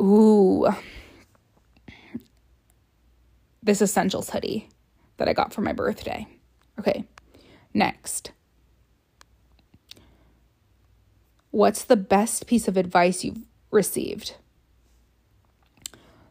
Ooh. 0.00 0.68
This 3.62 3.82
essentials 3.82 4.30
hoodie 4.30 4.68
that 5.16 5.28
I 5.28 5.32
got 5.32 5.52
for 5.52 5.62
my 5.62 5.72
birthday. 5.72 6.26
Okay. 6.78 7.04
Next. 7.74 8.32
What's 11.50 11.84
the 11.84 11.96
best 11.96 12.46
piece 12.46 12.68
of 12.68 12.76
advice 12.76 13.24
you've 13.24 13.44
received? 13.70 14.34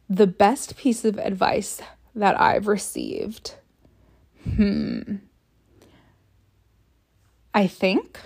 The 0.10 0.28
best 0.28 0.78
piece 0.78 1.04
of 1.04 1.18
advice 1.18 1.82
that 2.16 2.40
I've 2.40 2.68
received. 2.68 3.56
Hmm. 4.56 5.18
I 7.54 7.68
think 7.68 8.20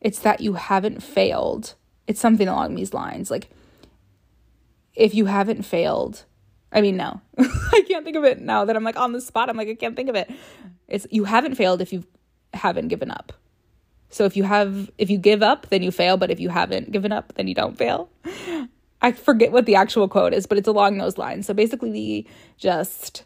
it's 0.00 0.18
that 0.20 0.40
you 0.40 0.54
haven't 0.54 1.02
failed. 1.02 1.74
It's 2.06 2.20
something 2.20 2.46
along 2.46 2.74
these 2.74 2.94
lines. 2.94 3.30
Like, 3.30 3.48
if 4.94 5.14
you 5.14 5.26
haven't 5.26 5.62
failed, 5.62 6.24
I 6.70 6.80
mean, 6.80 6.96
no, 6.96 7.20
I 7.38 7.82
can't 7.88 8.04
think 8.04 8.16
of 8.16 8.24
it 8.24 8.40
now 8.40 8.64
that 8.64 8.76
I'm 8.76 8.84
like 8.84 8.98
on 8.98 9.12
the 9.12 9.20
spot. 9.20 9.48
I'm 9.48 9.56
like, 9.56 9.68
I 9.68 9.74
can't 9.74 9.96
think 9.96 10.08
of 10.08 10.14
it. 10.14 10.30
It's 10.88 11.06
you 11.10 11.24
haven't 11.24 11.54
failed 11.54 11.80
if 11.80 11.92
you 11.92 12.04
haven't 12.52 12.88
given 12.88 13.10
up. 13.10 13.32
So 14.10 14.24
if 14.24 14.36
you 14.36 14.44
have, 14.44 14.90
if 14.98 15.10
you 15.10 15.18
give 15.18 15.42
up, 15.42 15.68
then 15.68 15.82
you 15.82 15.90
fail. 15.90 16.16
But 16.16 16.30
if 16.30 16.40
you 16.40 16.48
haven't 16.48 16.92
given 16.92 17.12
up, 17.12 17.32
then 17.34 17.48
you 17.48 17.54
don't 17.54 17.76
fail. 17.76 18.08
I 19.02 19.12
forget 19.12 19.52
what 19.52 19.66
the 19.66 19.74
actual 19.74 20.08
quote 20.08 20.32
is, 20.32 20.46
but 20.46 20.58
it's 20.58 20.68
along 20.68 20.98
those 20.98 21.18
lines. 21.18 21.46
So 21.46 21.54
basically, 21.54 21.90
the 21.90 22.26
just 22.56 23.24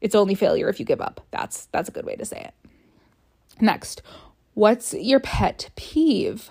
it's 0.00 0.14
only 0.14 0.34
failure 0.34 0.68
if 0.68 0.80
you 0.80 0.86
give 0.86 1.00
up. 1.00 1.20
That's 1.30 1.66
that's 1.66 1.88
a 1.88 1.92
good 1.92 2.06
way 2.06 2.16
to 2.16 2.24
say 2.24 2.40
it. 2.40 2.54
Next, 3.60 4.02
what's 4.54 4.94
your 4.94 5.20
pet 5.20 5.70
peeve? 5.76 6.50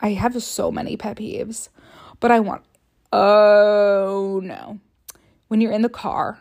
I 0.00 0.10
have 0.10 0.40
so 0.42 0.70
many 0.70 0.96
pet 0.96 1.16
peeves, 1.16 1.68
but 2.20 2.30
I 2.30 2.40
want 2.40 2.62
oh 3.12 4.40
no. 4.42 4.80
When 5.48 5.60
you're 5.60 5.72
in 5.72 5.82
the 5.82 5.88
car, 5.88 6.40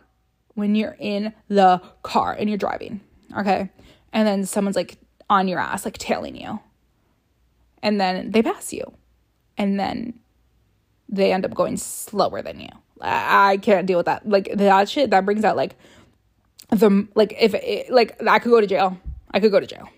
when 0.55 0.75
you're 0.75 0.97
in 0.99 1.33
the 1.47 1.81
car 2.01 2.33
and 2.33 2.49
you're 2.49 2.57
driving, 2.57 3.01
okay? 3.37 3.69
And 4.11 4.27
then 4.27 4.45
someone's 4.45 4.75
like 4.75 4.97
on 5.29 5.47
your 5.47 5.59
ass, 5.59 5.85
like 5.85 5.97
tailing 5.97 6.35
you. 6.35 6.59
And 7.81 7.99
then 7.99 8.31
they 8.31 8.41
pass 8.41 8.73
you. 8.73 8.93
And 9.57 9.79
then 9.79 10.19
they 11.07 11.31
end 11.31 11.45
up 11.45 11.53
going 11.53 11.77
slower 11.77 12.41
than 12.41 12.59
you. 12.59 12.69
I 13.01 13.57
can't 13.57 13.85
deal 13.85 13.97
with 13.97 14.05
that. 14.05 14.27
Like 14.27 14.49
that 14.53 14.89
shit 14.89 15.11
that 15.11 15.25
brings 15.25 15.43
out 15.43 15.55
like 15.55 15.75
the 16.69 17.07
like 17.15 17.35
if 17.39 17.53
it, 17.53 17.89
like 17.89 18.21
I 18.25 18.39
could 18.39 18.49
go 18.49 18.61
to 18.61 18.67
jail. 18.67 18.97
I 19.31 19.39
could 19.39 19.51
go 19.51 19.59
to 19.59 19.67
jail. 19.67 19.89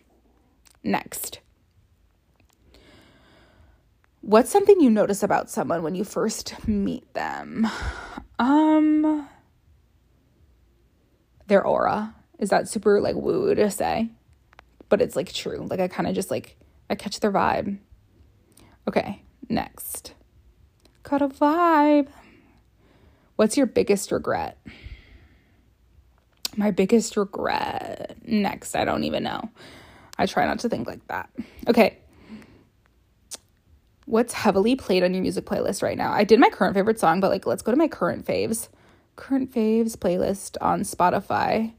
Next. 0.84 1.39
What's 4.22 4.51
something 4.51 4.81
you 4.81 4.89
notice 4.89 5.24
about 5.24 5.50
someone 5.50 5.84
when 5.84 5.96
you 5.96 6.03
first 6.03 6.67
meet 6.67 7.13
them? 7.13 7.67
Um 8.39 9.27
their 11.48 11.65
aura. 11.65 12.13
Is 12.39 12.50
that 12.50 12.67
super 12.67 13.00
like 13.00 13.15
woo 13.15 13.55
to 13.55 13.72
say? 13.72 14.10
But 14.89 15.01
it's 15.01 15.15
like 15.15 15.32
true. 15.34 15.67
Like 15.70 15.79
I 15.79 15.88
kind 15.88 16.08
of 16.08 16.15
just 16.15 16.32
like 16.32 16.58
I 16.89 16.96
catch 16.96 17.20
their 17.20 17.32
vibe. 17.32 17.77
Okay, 18.88 19.22
next. 19.50 20.13
Got 21.03 21.22
a 21.22 21.27
vibe. 21.27 22.08
What's 23.36 23.58
your 23.58 23.65
biggest 23.65 24.12
regret? 24.12 24.58
My 26.56 26.72
biggest 26.72 27.15
regret. 27.17 28.17
Next, 28.25 28.75
I 28.75 28.84
don't 28.84 29.03
even 29.03 29.24
know. 29.24 29.50
I 30.17 30.25
try 30.25 30.46
not 30.46 30.60
to 30.60 30.70
think 30.70 30.88
like 30.88 31.06
that. 31.08 31.29
Okay. 31.67 32.00
What's 34.06 34.34
heavily 34.34 34.75
played 34.75 35.03
on 35.03 35.13
your 35.13 35.22
music 35.22 35.46
playlist 35.46 35.84
right 35.84 35.98
now? 35.98 36.12
I 36.13 36.24
did 36.24 36.39
my 36.39 36.50
current 36.50 36.74
favorite 36.74 37.00
song, 37.00 37.20
but 37.20 37.29
like 37.29 37.46
let's 37.46 37.62
go 37.62 37.72
to 37.72 37.77
my 37.77 37.88
current 37.88 38.25
faves. 38.25 38.70
Current 39.17 39.53
faves 39.53 39.96
playlist 39.96 40.58
on 40.62 40.82
Spotify. 40.82 41.74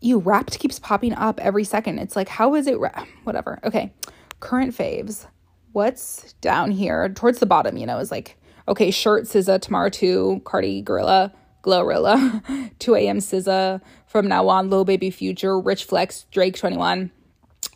You 0.00 0.18
wrapped 0.18 0.58
keeps 0.58 0.78
popping 0.78 1.14
up 1.14 1.40
every 1.40 1.64
second. 1.64 1.98
It's 1.98 2.16
like, 2.16 2.28
how 2.28 2.54
is 2.54 2.66
it? 2.66 2.78
Ra- 2.78 3.04
Whatever. 3.24 3.58
Okay. 3.64 3.92
Current 4.40 4.74
faves. 4.74 5.26
What's 5.72 6.32
down 6.34 6.70
here 6.70 7.08
towards 7.08 7.38
the 7.40 7.46
bottom, 7.46 7.76
you 7.76 7.86
know, 7.86 7.98
is 7.98 8.10
like, 8.10 8.36
okay, 8.68 8.90
Shirt, 8.90 9.24
SZA, 9.24 9.60
Tomorrow 9.60 9.90
too, 9.90 10.40
Cardi, 10.44 10.82
Gorilla, 10.82 11.32
Glorilla, 11.62 12.70
2 12.78 12.94
a.m. 12.94 13.18
SZA, 13.18 13.80
From 14.06 14.28
Now 14.28 14.48
On, 14.48 14.70
Lil 14.70 14.84
Baby 14.84 15.10
Future, 15.10 15.58
Rich 15.60 15.84
Flex, 15.84 16.24
Drake 16.30 16.56
21, 16.56 17.10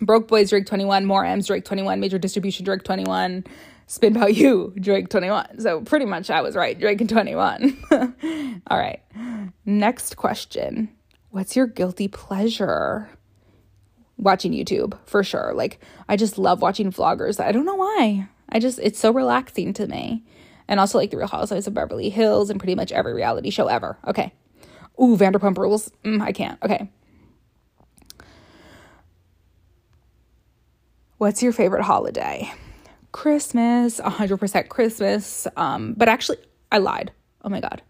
Broke 0.01 0.29
Boys, 0.29 0.51
Drake 0.51 0.67
21, 0.67 1.05
More 1.05 1.25
M's, 1.25 1.47
Drake 1.47 1.65
21, 1.65 2.01
Major 2.01 2.19
Distribution, 2.19 2.65
Drake 2.65 2.83
21, 2.83 3.45
Spin 3.87 4.17
About 4.17 4.35
You, 4.35 4.73
Drake 4.81 5.09
21. 5.09 5.61
So 5.61 5.81
pretty 5.83 6.07
much 6.07 6.31
I 6.31 6.41
was 6.41 6.55
right, 6.57 6.79
Drake 6.79 7.01
and 7.01 7.11
21. 7.11 7.79
All 8.69 8.79
right. 8.79 9.03
Next 9.67 10.17
question. 10.17 10.89
What's 11.33 11.57
your 11.57 11.67
guilty 11.67 12.09
pleasure? 12.09 13.09
Watching 14.19 14.53
YouTube, 14.53 14.99
for 15.07 15.25
sure. 15.25 15.55
Like, 15.55 15.81
I 16.07 16.15
just 16.15 16.37
love 16.37 16.61
watching 16.61 16.93
vloggers. 16.93 17.41
I 17.41 17.53
don't 17.53 17.65
know 17.65 17.75
why. 17.75 18.29
I 18.51 18.59
just, 18.59 18.79
it's 18.79 18.99
so 18.99 19.11
relaxing 19.11 19.73
to 19.73 19.87
me. 19.87 20.25
And 20.69 20.79
also, 20.79 20.99
like, 20.99 21.11
The 21.11 21.17
Real 21.17 21.27
Housewives 21.27 21.67
of 21.67 21.73
Beverly 21.73 22.11
Hills 22.11 22.51
and 22.51 22.61
pretty 22.61 22.75
much 22.75 22.93
every 22.93 23.15
reality 23.15 23.49
show 23.49 23.67
ever. 23.67 23.97
Okay. 24.07 24.35
Ooh, 25.01 25.17
Vanderpump 25.17 25.57
Rules. 25.57 25.91
Mm, 26.05 26.21
I 26.21 26.33
can't. 26.33 26.63
Okay. 26.63 26.91
What's 31.17 31.43
your 31.43 31.53
favorite 31.53 31.85
holiday? 31.85 32.53
Christmas, 33.13 34.01
100% 34.01 34.69
Christmas. 34.69 35.47
Um, 35.57 35.95
but 35.97 36.11
actually, 36.11 36.39
I 36.71 36.77
lied. 36.77 37.11
Oh 37.43 37.49
my 37.49 37.61
God. 37.63 37.81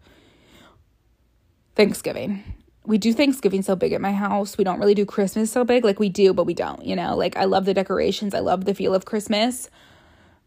Thanksgiving. 1.75 2.41
We 2.85 2.97
do 2.97 3.13
Thanksgiving 3.13 3.61
so 3.61 3.75
big 3.75 3.93
at 3.93 4.01
my 4.01 4.11
house. 4.11 4.57
We 4.57 4.63
don't 4.63 4.79
really 4.79 4.93
do 4.93 5.05
Christmas 5.05 5.51
so 5.51 5.63
big. 5.63 5.85
Like 5.85 5.99
we 5.99 6.09
do, 6.09 6.33
but 6.33 6.45
we 6.45 6.53
don't, 6.53 6.85
you 6.85 6.95
know? 6.95 7.15
Like 7.15 7.37
I 7.37 7.45
love 7.45 7.65
the 7.65 7.73
decorations. 7.73 8.33
I 8.33 8.39
love 8.39 8.65
the 8.65 8.73
feel 8.73 8.93
of 8.93 9.05
Christmas. 9.05 9.69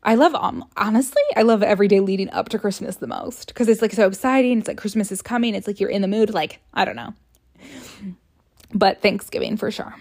I 0.02 0.14
love 0.14 0.34
um 0.36 0.64
honestly, 0.76 1.22
I 1.34 1.42
love 1.42 1.62
every 1.62 1.88
day 1.88 2.00
leading 2.00 2.30
up 2.30 2.48
to 2.50 2.58
Christmas 2.58 2.96
the 2.96 3.08
most 3.08 3.48
because 3.48 3.68
it's 3.68 3.82
like 3.82 3.92
so 3.92 4.06
exciting. 4.06 4.58
It's 4.58 4.68
like 4.68 4.78
Christmas 4.78 5.10
is 5.10 5.20
coming. 5.20 5.54
It's 5.54 5.66
like 5.66 5.80
you're 5.80 5.90
in 5.90 6.02
the 6.02 6.08
mood. 6.08 6.32
Like 6.32 6.60
I 6.72 6.84
don't 6.84 6.94
know, 6.94 7.14
but 8.72 9.02
Thanksgiving 9.02 9.56
for 9.56 9.72
sure. 9.72 9.96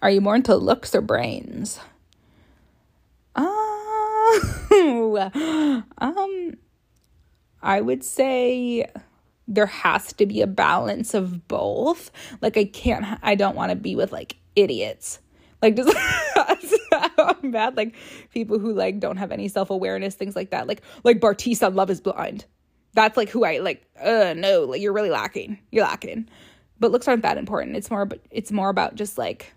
Are 0.00 0.10
you 0.10 0.20
more 0.20 0.36
into 0.36 0.54
looks 0.54 0.94
or 0.94 1.00
brains? 1.00 1.80
Oh, 3.34 5.82
um, 5.98 6.56
I 7.62 7.80
would 7.80 8.04
say 8.04 8.86
there 9.50 9.66
has 9.66 10.12
to 10.14 10.26
be 10.26 10.40
a 10.40 10.46
balance 10.46 11.12
of 11.12 11.48
both. 11.48 12.10
Like 12.40 12.56
I 12.56 12.64
can't, 12.64 13.18
I 13.20 13.34
don't 13.34 13.56
want 13.56 13.70
to 13.70 13.76
be 13.76 13.96
with 13.96 14.12
like 14.12 14.36
idiots. 14.54 15.18
Like 15.60 15.76
just 15.76 15.94
I'm 17.18 17.50
bad. 17.50 17.76
Like 17.76 17.94
people 18.32 18.58
who 18.58 18.72
like 18.72 19.00
don't 19.00 19.16
have 19.18 19.32
any 19.32 19.48
self 19.48 19.68
awareness, 19.70 20.14
things 20.14 20.36
like 20.36 20.50
that. 20.50 20.66
Like 20.66 20.82
like 21.04 21.20
Bartise 21.20 21.66
on 21.66 21.74
Love 21.74 21.90
Is 21.90 22.00
Blind. 22.00 22.46
That's 22.94 23.16
like 23.16 23.28
who 23.28 23.44
I 23.44 23.58
like. 23.58 23.84
Uh, 24.00 24.34
no, 24.36 24.64
like 24.64 24.80
you're 24.80 24.92
really 24.92 25.10
lacking. 25.10 25.58
You're 25.70 25.84
lacking. 25.84 26.28
But 26.78 26.92
looks 26.92 27.08
aren't 27.08 27.22
that 27.22 27.36
important. 27.36 27.76
It's 27.76 27.90
more, 27.90 28.06
but 28.06 28.20
it's 28.30 28.52
more 28.52 28.70
about 28.70 28.94
just 28.94 29.18
like. 29.18 29.52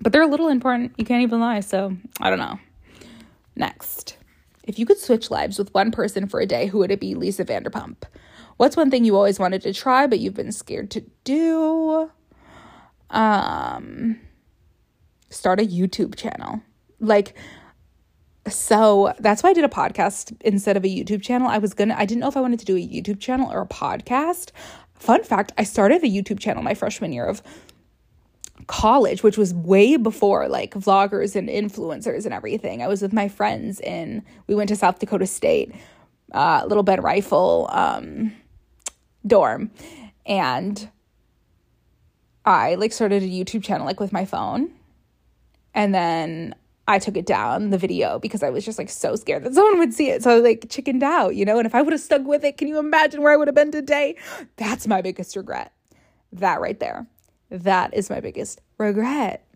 But 0.00 0.12
they're 0.12 0.22
a 0.22 0.28
little 0.28 0.48
important. 0.48 0.92
You 0.96 1.04
can't 1.04 1.22
even 1.22 1.40
lie. 1.40 1.60
So 1.60 1.96
I 2.20 2.30
don't 2.30 2.38
know. 2.38 2.58
Next, 3.56 4.16
if 4.64 4.78
you 4.78 4.86
could 4.86 4.98
switch 4.98 5.30
lives 5.30 5.58
with 5.58 5.72
one 5.72 5.90
person 5.90 6.28
for 6.28 6.40
a 6.40 6.46
day, 6.46 6.66
who 6.66 6.78
would 6.78 6.90
it 6.90 7.00
be? 7.00 7.14
Lisa 7.14 7.44
Vanderpump. 7.44 8.02
What's 8.56 8.76
one 8.76 8.90
thing 8.90 9.04
you 9.04 9.16
always 9.16 9.38
wanted 9.38 9.62
to 9.62 9.72
try 9.72 10.06
but 10.06 10.20
you've 10.20 10.34
been 10.34 10.52
scared 10.52 10.90
to 10.92 11.04
do? 11.24 12.10
Um 13.10 14.18
start 15.30 15.60
a 15.60 15.64
YouTube 15.64 16.14
channel. 16.14 16.62
Like 17.00 17.36
so 18.46 19.14
that's 19.18 19.42
why 19.42 19.50
I 19.50 19.54
did 19.54 19.64
a 19.64 19.68
podcast 19.68 20.36
instead 20.42 20.76
of 20.76 20.84
a 20.84 20.88
YouTube 20.88 21.22
channel. 21.22 21.48
I 21.48 21.58
was 21.58 21.74
gonna 21.74 21.94
I 21.96 22.06
didn't 22.06 22.20
know 22.20 22.28
if 22.28 22.36
I 22.36 22.40
wanted 22.40 22.60
to 22.60 22.66
do 22.66 22.76
a 22.76 22.80
YouTube 22.80 23.20
channel 23.20 23.50
or 23.50 23.62
a 23.62 23.66
podcast. 23.66 24.50
Fun 24.94 25.22
fact, 25.24 25.52
I 25.58 25.64
started 25.64 26.02
a 26.02 26.06
YouTube 26.06 26.38
channel 26.38 26.62
my 26.62 26.74
freshman 26.74 27.12
year 27.12 27.26
of 27.26 27.42
college, 28.66 29.22
which 29.22 29.36
was 29.36 29.52
way 29.52 29.96
before 29.96 30.48
like 30.48 30.74
vloggers 30.74 31.36
and 31.36 31.48
influencers 31.48 32.24
and 32.24 32.32
everything. 32.32 32.82
I 32.82 32.88
was 32.88 33.02
with 33.02 33.12
my 33.12 33.28
friends 33.28 33.80
in 33.80 34.22
we 34.46 34.54
went 34.54 34.68
to 34.68 34.76
South 34.76 34.98
Dakota 34.98 35.26
State, 35.26 35.74
uh, 36.32 36.64
Little 36.66 36.82
Ben 36.82 37.00
Reifel 37.00 37.74
um, 37.74 38.32
dorm, 39.26 39.70
and 40.26 40.88
I 42.44 42.74
like 42.74 42.92
started 42.92 43.22
a 43.22 43.26
YouTube 43.26 43.62
channel 43.62 43.86
like 43.86 44.00
with 44.00 44.12
my 44.12 44.24
phone, 44.24 44.70
and 45.74 45.94
then 45.94 46.54
I 46.86 46.98
took 46.98 47.16
it 47.16 47.24
down 47.24 47.70
the 47.70 47.78
video 47.78 48.18
because 48.18 48.42
I 48.42 48.50
was 48.50 48.64
just 48.64 48.78
like 48.78 48.90
so 48.90 49.16
scared 49.16 49.44
that 49.44 49.54
someone 49.54 49.78
would 49.78 49.94
see 49.94 50.10
it. 50.10 50.22
So 50.22 50.36
I 50.36 50.40
like 50.40 50.66
chickened 50.68 51.02
out, 51.02 51.34
you 51.34 51.44
know. 51.44 51.58
And 51.58 51.66
if 51.66 51.74
I 51.74 51.80
would 51.80 51.92
have 51.92 52.00
stuck 52.00 52.24
with 52.24 52.44
it, 52.44 52.58
can 52.58 52.68
you 52.68 52.78
imagine 52.78 53.22
where 53.22 53.32
I 53.32 53.36
would 53.36 53.48
have 53.48 53.54
been 53.54 53.72
today? 53.72 54.16
That's 54.56 54.86
my 54.86 55.00
biggest 55.00 55.34
regret. 55.34 55.72
That 56.32 56.60
right 56.60 56.78
there. 56.78 57.06
That 57.50 57.94
is 57.94 58.10
my 58.10 58.20
biggest 58.20 58.60
regret. 58.76 59.46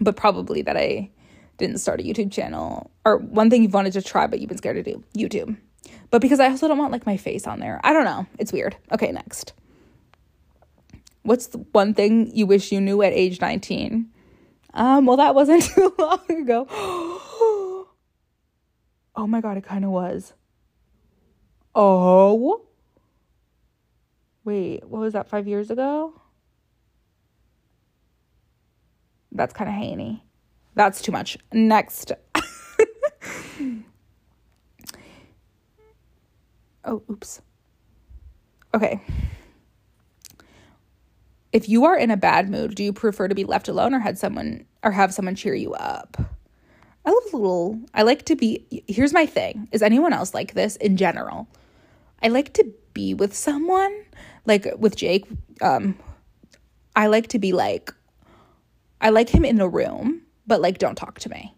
But 0.00 0.16
probably 0.16 0.62
that 0.62 0.76
I 0.76 1.10
didn't 1.58 1.78
start 1.78 2.00
a 2.00 2.04
YouTube 2.04 2.32
channel 2.32 2.90
or 3.04 3.18
one 3.18 3.50
thing 3.50 3.62
you've 3.62 3.74
wanted 3.74 3.92
to 3.94 4.02
try 4.02 4.26
but 4.26 4.40
you've 4.40 4.48
been 4.48 4.58
scared 4.58 4.76
to 4.76 4.82
do 4.82 5.02
YouTube. 5.16 5.56
But 6.10 6.20
because 6.20 6.40
I 6.40 6.48
also 6.48 6.68
don't 6.68 6.78
want 6.78 6.92
like 6.92 7.06
my 7.06 7.16
face 7.16 7.46
on 7.46 7.60
there. 7.60 7.80
I 7.84 7.92
don't 7.92 8.04
know. 8.04 8.26
It's 8.38 8.52
weird. 8.52 8.76
Okay, 8.92 9.12
next. 9.12 9.52
What's 11.22 11.48
the 11.48 11.58
one 11.72 11.92
thing 11.94 12.30
you 12.34 12.46
wish 12.46 12.70
you 12.70 12.80
knew 12.80 13.02
at 13.02 13.12
age 13.12 13.40
19? 13.40 14.08
Um, 14.74 15.06
well, 15.06 15.16
that 15.16 15.34
wasn't 15.34 15.62
too 15.74 15.92
long 15.98 16.20
ago. 16.30 16.66
oh 16.70 17.88
my 19.16 19.40
god, 19.40 19.56
it 19.56 19.64
kind 19.64 19.84
of 19.84 19.90
was. 19.90 20.34
Oh. 21.74 22.62
Wait, 24.44 24.84
what 24.84 25.00
was 25.00 25.14
that 25.14 25.28
5 25.28 25.48
years 25.48 25.70
ago? 25.70 26.20
That's 29.32 29.52
kind 29.52 29.68
of 29.68 29.74
haney. 29.74 30.22
That's 30.76 31.02
too 31.02 31.10
much. 31.10 31.36
Next. 31.52 32.12
Oh, 36.86 37.02
oops. 37.10 37.40
Okay. 38.74 39.00
If 41.52 41.68
you 41.68 41.84
are 41.84 41.96
in 41.96 42.10
a 42.10 42.16
bad 42.16 42.50
mood, 42.50 42.74
do 42.74 42.84
you 42.84 42.92
prefer 42.92 43.28
to 43.28 43.34
be 43.34 43.44
left 43.44 43.68
alone 43.68 43.94
or 43.94 43.98
had 43.98 44.18
someone 44.18 44.66
or 44.82 44.92
have 44.92 45.12
someone 45.12 45.34
cheer 45.34 45.54
you 45.54 45.72
up? 45.74 46.16
I 47.04 47.10
love 47.10 47.32
a 47.32 47.36
little 47.36 47.80
I 47.94 48.02
like 48.02 48.24
to 48.26 48.36
be 48.36 48.84
here's 48.88 49.12
my 49.12 49.26
thing. 49.26 49.68
Is 49.72 49.80
anyone 49.80 50.12
else 50.12 50.34
like 50.34 50.54
this 50.54 50.76
in 50.76 50.96
general? 50.96 51.48
I 52.22 52.28
like 52.28 52.52
to 52.54 52.66
be 52.92 53.14
with 53.14 53.34
someone, 53.34 53.94
like 54.44 54.66
with 54.76 54.96
Jake, 54.96 55.24
um 55.62 55.96
I 56.94 57.06
like 57.06 57.28
to 57.28 57.38
be 57.38 57.52
like 57.52 57.94
I 59.00 59.10
like 59.10 59.28
him 59.28 59.44
in 59.44 59.56
the 59.56 59.68
room, 59.68 60.22
but 60.46 60.60
like 60.60 60.78
don't 60.78 60.96
talk 60.96 61.20
to 61.20 61.30
me. 61.30 61.54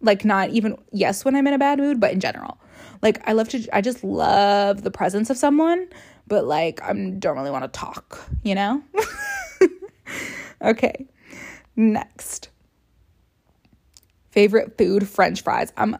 Like 0.00 0.24
not 0.24 0.50
even 0.50 0.76
yes 0.90 1.24
when 1.24 1.36
I'm 1.36 1.46
in 1.46 1.54
a 1.54 1.58
bad 1.58 1.78
mood, 1.78 2.00
but 2.00 2.12
in 2.12 2.20
general. 2.20 2.58
Like 3.02 3.26
I 3.26 3.32
love 3.32 3.48
to 3.50 3.66
I 3.72 3.80
just 3.80 4.02
love 4.02 4.82
the 4.82 4.90
presence 4.90 5.30
of 5.30 5.36
someone, 5.36 5.88
but 6.26 6.44
like 6.44 6.82
I 6.82 6.92
don't 6.92 7.36
really 7.36 7.50
want 7.50 7.64
to 7.64 7.78
talk, 7.78 8.18
you 8.42 8.54
know? 8.54 8.82
okay. 10.62 11.06
Next. 11.76 12.48
Favorite 14.30 14.76
food 14.76 15.08
french 15.08 15.42
fries. 15.42 15.72
I'm 15.76 15.96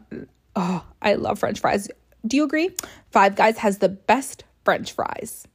oh, 0.55 0.85
I 1.01 1.15
love 1.15 1.39
french 1.39 1.59
fries. 1.59 1.89
Do 2.27 2.37
you 2.37 2.43
agree? 2.43 2.69
Five 3.11 3.35
Guys 3.35 3.57
has 3.59 3.77
the 3.77 3.89
best 3.89 4.43
french 4.63 4.91
fries. 4.91 5.47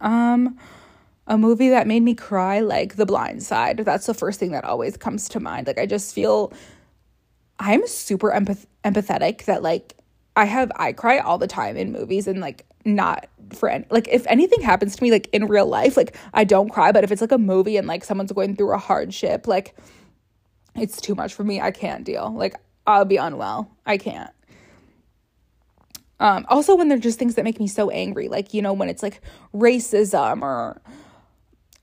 Um 0.00 0.58
a 1.26 1.38
movie 1.38 1.70
that 1.70 1.86
made 1.86 2.02
me 2.02 2.14
cry 2.14 2.60
like 2.60 2.96
The 2.96 3.06
Blind 3.06 3.42
Side. 3.42 3.78
That's 3.78 4.06
the 4.06 4.14
first 4.14 4.40
thing 4.40 4.52
that 4.52 4.64
always 4.64 4.96
comes 4.96 5.28
to 5.30 5.40
mind. 5.40 5.68
Like 5.68 5.78
I 5.78 5.86
just 5.86 6.14
feel 6.14 6.52
I'm 7.60 7.86
super 7.86 8.32
empath- 8.32 8.66
empathetic 8.84 9.44
that 9.44 9.62
like 9.62 9.94
I 10.36 10.44
have 10.44 10.72
I 10.76 10.92
cry 10.92 11.18
all 11.18 11.38
the 11.38 11.46
time 11.46 11.76
in 11.76 11.92
movies 11.92 12.26
and 12.26 12.40
like 12.40 12.66
not 12.84 13.26
for 13.54 13.68
any, 13.68 13.84
like 13.90 14.08
if 14.08 14.26
anything 14.26 14.62
happens 14.62 14.96
to 14.96 15.02
me 15.02 15.10
like 15.10 15.28
in 15.32 15.46
real 15.46 15.66
life 15.66 15.96
like 15.96 16.16
I 16.32 16.44
don't 16.44 16.70
cry 16.70 16.90
but 16.90 17.04
if 17.04 17.12
it's 17.12 17.20
like 17.20 17.32
a 17.32 17.38
movie 17.38 17.76
and 17.76 17.86
like 17.86 18.04
someone's 18.04 18.32
going 18.32 18.56
through 18.56 18.72
a 18.72 18.78
hardship 18.78 19.46
like 19.46 19.76
it's 20.74 21.02
too 21.02 21.14
much 21.14 21.34
for 21.34 21.44
me. 21.44 21.60
I 21.60 21.70
can't 21.70 22.02
deal. 22.02 22.32
Like 22.34 22.54
I'll 22.86 23.04
be 23.04 23.18
unwell. 23.18 23.70
I 23.84 23.98
can't. 23.98 24.30
Um 26.18 26.46
also 26.48 26.76
when 26.76 26.88
they're 26.88 26.98
just 26.98 27.18
things 27.18 27.34
that 27.34 27.44
make 27.44 27.60
me 27.60 27.66
so 27.66 27.90
angry 27.90 28.28
like 28.28 28.54
you 28.54 28.62
know 28.62 28.72
when 28.72 28.88
it's 28.88 29.02
like 29.02 29.20
racism 29.54 30.42
or 30.42 30.80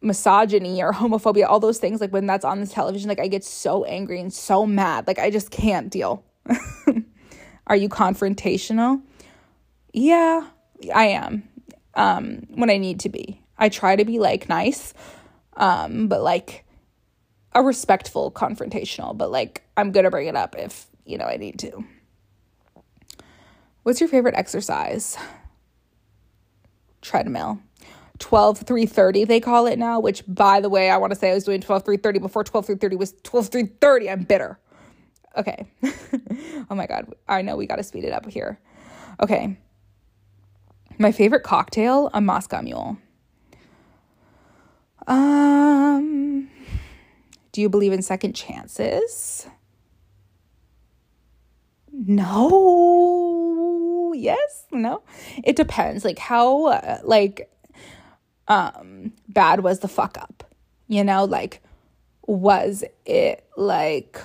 misogyny 0.01 0.81
or 0.81 0.93
homophobia, 0.93 1.47
all 1.47 1.59
those 1.59 1.77
things, 1.77 2.01
like 2.01 2.11
when 2.11 2.25
that's 2.25 2.45
on 2.45 2.59
the 2.61 2.67
television, 2.67 3.09
like 3.09 3.19
I 3.19 3.27
get 3.27 3.43
so 3.43 3.83
angry 3.85 4.19
and 4.19 4.33
so 4.33 4.65
mad. 4.65 5.07
Like 5.07 5.19
I 5.19 5.29
just 5.29 5.51
can't 5.51 5.89
deal. 5.89 6.23
Are 7.69 7.75
you 7.75 7.87
confrontational? 7.87 9.01
Yeah, 9.93 10.47
I 10.93 11.05
am. 11.05 11.47
Um, 11.93 12.47
when 12.49 12.69
I 12.69 12.77
need 12.77 13.01
to 13.01 13.09
be. 13.09 13.41
I 13.57 13.69
try 13.69 13.95
to 13.95 14.05
be 14.05 14.19
like 14.19 14.49
nice, 14.49 14.93
um, 15.55 16.07
but 16.07 16.21
like 16.21 16.65
a 17.53 17.61
respectful 17.61 18.31
confrontational, 18.31 19.15
but 19.15 19.31
like 19.31 19.63
I'm 19.77 19.91
gonna 19.91 20.09
bring 20.09 20.27
it 20.27 20.35
up 20.35 20.55
if 20.57 20.87
you 21.05 21.17
know 21.17 21.25
I 21.25 21.37
need 21.37 21.59
to. 21.59 21.83
What's 23.83 23.99
your 23.99 24.09
favorite 24.09 24.35
exercise? 24.35 25.17
Treadmill. 27.01 27.59
12 28.19 28.59
330 28.59 29.23
they 29.23 29.39
call 29.39 29.65
it 29.65 29.79
now 29.79 29.97
which 29.97 30.23
by 30.27 30.59
the 30.59 30.67
way 30.67 30.89
i 30.89 30.97
want 30.97 31.13
to 31.13 31.17
say 31.17 31.31
i 31.31 31.33
was 31.33 31.45
doing 31.45 31.61
12 31.61 31.85
330 31.85 32.19
before 32.19 32.43
12 32.43 32.65
330 32.65 32.95
was 32.97 33.13
12 33.23 33.47
330 33.47 34.09
i'm 34.09 34.23
bitter 34.23 34.59
okay. 35.37 35.65
Oh 36.71 36.75
my 36.75 36.85
god. 36.85 37.11
I 37.27 37.41
know 37.41 37.55
we 37.55 37.65
got 37.65 37.77
to 37.77 37.83
speed 37.83 38.03
it 38.03 38.13
up 38.13 38.29
here. 38.29 38.59
Okay. 39.21 39.57
My 40.99 41.11
favorite 41.11 41.41
cocktail 41.41 42.11
a 42.13 42.21
moscow 42.21 42.61
mule. 42.61 42.97
Um 45.07 46.49
do 47.51 47.61
you 47.61 47.69
believe 47.69 47.91
in 47.91 48.03
second 48.03 48.33
chances? 48.35 49.47
No. 51.91 52.93
Yes 54.15 54.65
no. 54.71 55.01
It 55.43 55.55
depends. 55.55 56.05
Like 56.05 56.19
how 56.19 56.99
like 57.03 57.51
um 58.47 59.13
bad 59.27 59.61
was 59.61 59.79
the 59.79 59.87
fuck 59.87 60.19
up? 60.19 60.43
You 60.87 61.03
know 61.03 61.25
like 61.25 61.63
was 62.27 62.83
it 63.05 63.43
like 63.57 64.21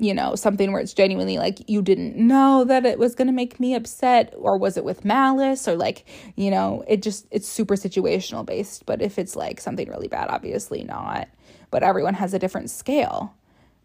you 0.00 0.14
know 0.14 0.34
something 0.34 0.72
where 0.72 0.80
it's 0.80 0.94
genuinely 0.94 1.38
like 1.38 1.68
you 1.68 1.82
didn't 1.82 2.16
know 2.16 2.64
that 2.64 2.86
it 2.86 2.98
was 2.98 3.14
going 3.14 3.26
to 3.26 3.32
make 3.32 3.60
me 3.60 3.74
upset 3.74 4.34
or 4.36 4.56
was 4.56 4.76
it 4.76 4.84
with 4.84 5.04
malice 5.04 5.68
or 5.68 5.76
like 5.76 6.04
you 6.36 6.50
know 6.50 6.82
it 6.88 7.02
just 7.02 7.26
it's 7.30 7.46
super 7.46 7.76
situational 7.76 8.44
based 8.44 8.86
but 8.86 9.02
if 9.02 9.18
it's 9.18 9.36
like 9.36 9.60
something 9.60 9.88
really 9.88 10.08
bad 10.08 10.28
obviously 10.28 10.84
not. 10.84 11.28
But 11.70 11.84
everyone 11.84 12.14
has 12.14 12.34
a 12.34 12.38
different 12.38 12.68
scale. 12.68 13.34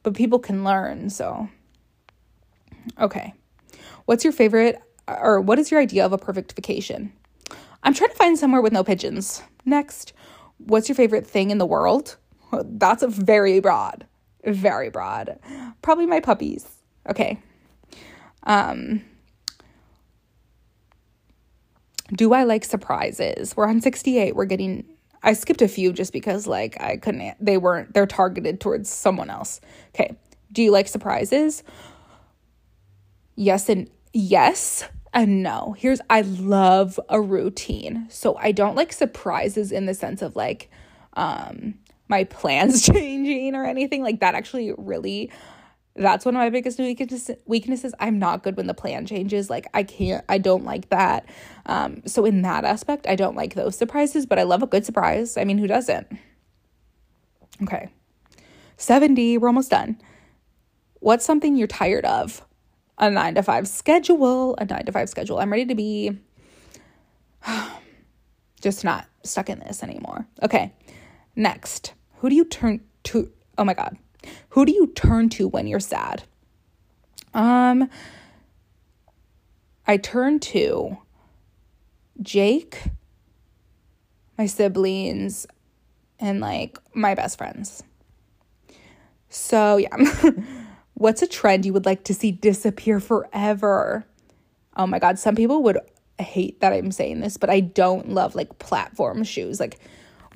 But 0.01 0.15
people 0.15 0.39
can 0.39 0.63
learn 0.63 1.10
so. 1.10 1.49
Okay. 2.99 3.34
What's 4.06 4.23
your 4.23 4.34
favorite 4.34 4.82
or 5.08 5.39
what 5.39 5.60
is 5.60 5.69
your 5.69 5.80
idea 5.80 6.06
of 6.06 6.13
a 6.13 6.17
perfect 6.17 6.54
vacation 6.54 7.12
I'm 7.86 7.93
trying 7.93 8.10
to 8.10 8.15
find 8.15 8.38
somewhere 8.38 8.63
with 8.63 8.73
no 8.73 8.84
pigeons. 8.84 9.43
Next, 9.63 10.13
what's 10.58 10.89
your 10.89 10.95
favorite 10.95 11.28
thing 11.28 11.51
in 11.51 11.60
the 11.60 11.67
world? 11.67 12.17
That's 12.51 13.04
a 13.04 13.08
very 13.08 13.60
broad, 13.60 14.08
very 14.45 14.89
broad. 14.89 15.39
Probably 15.81 16.05
my 16.05 16.19
puppies. 16.19 16.67
Okay. 17.10 17.39
Um, 18.43 19.01
do 22.13 22.34
I 22.34 22.43
like 22.43 22.63
surprises? 22.63 23.55
We're 23.55 23.67
on 23.67 23.81
68. 23.81 24.36
We're 24.36 24.45
getting 24.45 24.86
I 25.23 25.34
skipped 25.34 25.63
a 25.63 25.67
few 25.67 25.91
just 25.91 26.13
because 26.13 26.45
like 26.45 26.79
I 26.79 26.97
couldn't 26.97 27.36
they 27.43 27.58
weren't 27.58 27.93
they're 27.93 28.05
targeted 28.05 28.62
towards 28.62 28.89
someone 28.89 29.29
else. 29.29 29.60
Okay. 29.93 30.15
Do 30.51 30.62
you 30.62 30.71
like 30.71 30.88
surprises? 30.88 31.63
Yes 33.36 33.67
and 33.67 33.89
yes. 34.13 34.88
And 35.13 35.41
no, 35.41 35.75
here's 35.77 35.99
I 36.10 36.21
love 36.21 36.99
a 37.10 37.19
routine. 37.19 38.05
So 38.10 38.36
I 38.36 38.51
don't 38.51 38.75
like 38.75 38.93
surprises 38.93 39.71
in 39.71 39.88
the 39.88 39.95
sense 39.95 40.21
of 40.21 40.36
like 40.36 40.69
um 41.13 41.79
my 42.07 42.23
plans 42.23 42.85
changing 42.85 43.55
or 43.55 43.65
anything 43.65 44.03
like 44.03 44.19
that 44.19 44.35
actually 44.35 44.73
really 44.77 45.31
that's 45.97 46.25
one 46.25 46.35
of 46.35 46.39
my 46.39 46.49
biggest 46.49 46.77
weaknesses. 47.45 47.93
I'm 48.01 48.19
not 48.19 48.43
good 48.43 48.57
when 48.57 48.67
the 48.67 48.73
plan 48.73 49.05
changes. 49.05 49.49
Like 49.49 49.67
i 49.73 49.83
can't 49.83 50.25
i 50.27 50.37
don't 50.37 50.65
like 50.65 50.89
that. 50.89 51.27
Um, 51.65 52.01
so 52.05 52.25
in 52.25 52.41
that 52.41 52.65
aspect 52.65 53.07
i 53.07 53.15
don't 53.15 53.35
like 53.35 53.55
those 53.55 53.77
surprises 53.77 54.25
but 54.25 54.37
i 54.37 54.43
love 54.43 54.61
a 54.61 54.67
good 54.67 54.85
surprise. 54.85 55.37
I 55.37 55.45
mean 55.45 55.57
who 55.57 55.67
doesn't? 55.67 56.07
Okay. 57.63 57.89
70 58.77 59.37
we're 59.37 59.47
almost 59.47 59.71
done. 59.71 60.01
What's 60.99 61.25
something 61.25 61.55
you're 61.55 61.67
tired 61.67 62.05
of? 62.05 62.45
A 62.97 63.09
nine 63.09 63.35
to 63.35 63.43
five 63.43 63.67
schedule, 63.67 64.55
a 64.57 64.65
nine 64.65 64.85
to 64.85 64.91
five 64.91 65.09
schedule. 65.09 65.39
I'm 65.39 65.51
ready 65.51 65.65
to 65.65 65.75
be 65.75 66.17
just 68.61 68.83
not 68.83 69.07
stuck 69.23 69.49
in 69.49 69.59
this 69.59 69.83
anymore. 69.83 70.27
Okay. 70.41 70.73
Next, 71.35 71.93
who 72.17 72.30
do 72.30 72.36
you 72.36 72.45
turn 72.45 72.82
to? 73.06 73.32
Oh 73.58 73.63
my 73.63 73.73
God. 73.73 73.97
Who 74.49 74.65
do 74.65 74.73
you 74.73 74.88
turn 74.88 75.30
to 75.30 75.47
when 75.47 75.67
you're 75.67 75.80
sad? 75.80 76.23
Um, 77.34 77.89
I 79.86 79.97
turn 79.97 80.39
to 80.39 80.97
Jake, 82.21 82.82
my 84.38 84.45
siblings, 84.45 85.45
and 86.19 86.39
like 86.39 86.78
my 86.93 87.13
best 87.13 87.38
friends. 87.38 87.84
So, 89.30 89.78
yeah. 89.78 89.95
What's 90.93 91.21
a 91.21 91.28
trend 91.28 91.65
you 91.65 91.73
would 91.73 91.86
like 91.86 92.06
to 92.06 92.13
see 92.13 92.32
disappear 92.32 93.01
forever? 93.01 94.06
Oh 94.78 94.88
my 94.88 94.97
God, 94.97 95.19
some 95.19 95.36
people 95.36 95.62
would 95.63 95.78
hate 96.17 96.62
that 96.62 96.71
I'm 96.71 96.91
saying 96.91 97.19
this, 97.19 97.36
but 97.36 97.49
I 97.49 97.60
don't 97.60 98.10
love 98.10 98.34
like 98.34 98.60
platform 98.60 99.25
shoes. 99.25 99.60
Like, 99.60 99.78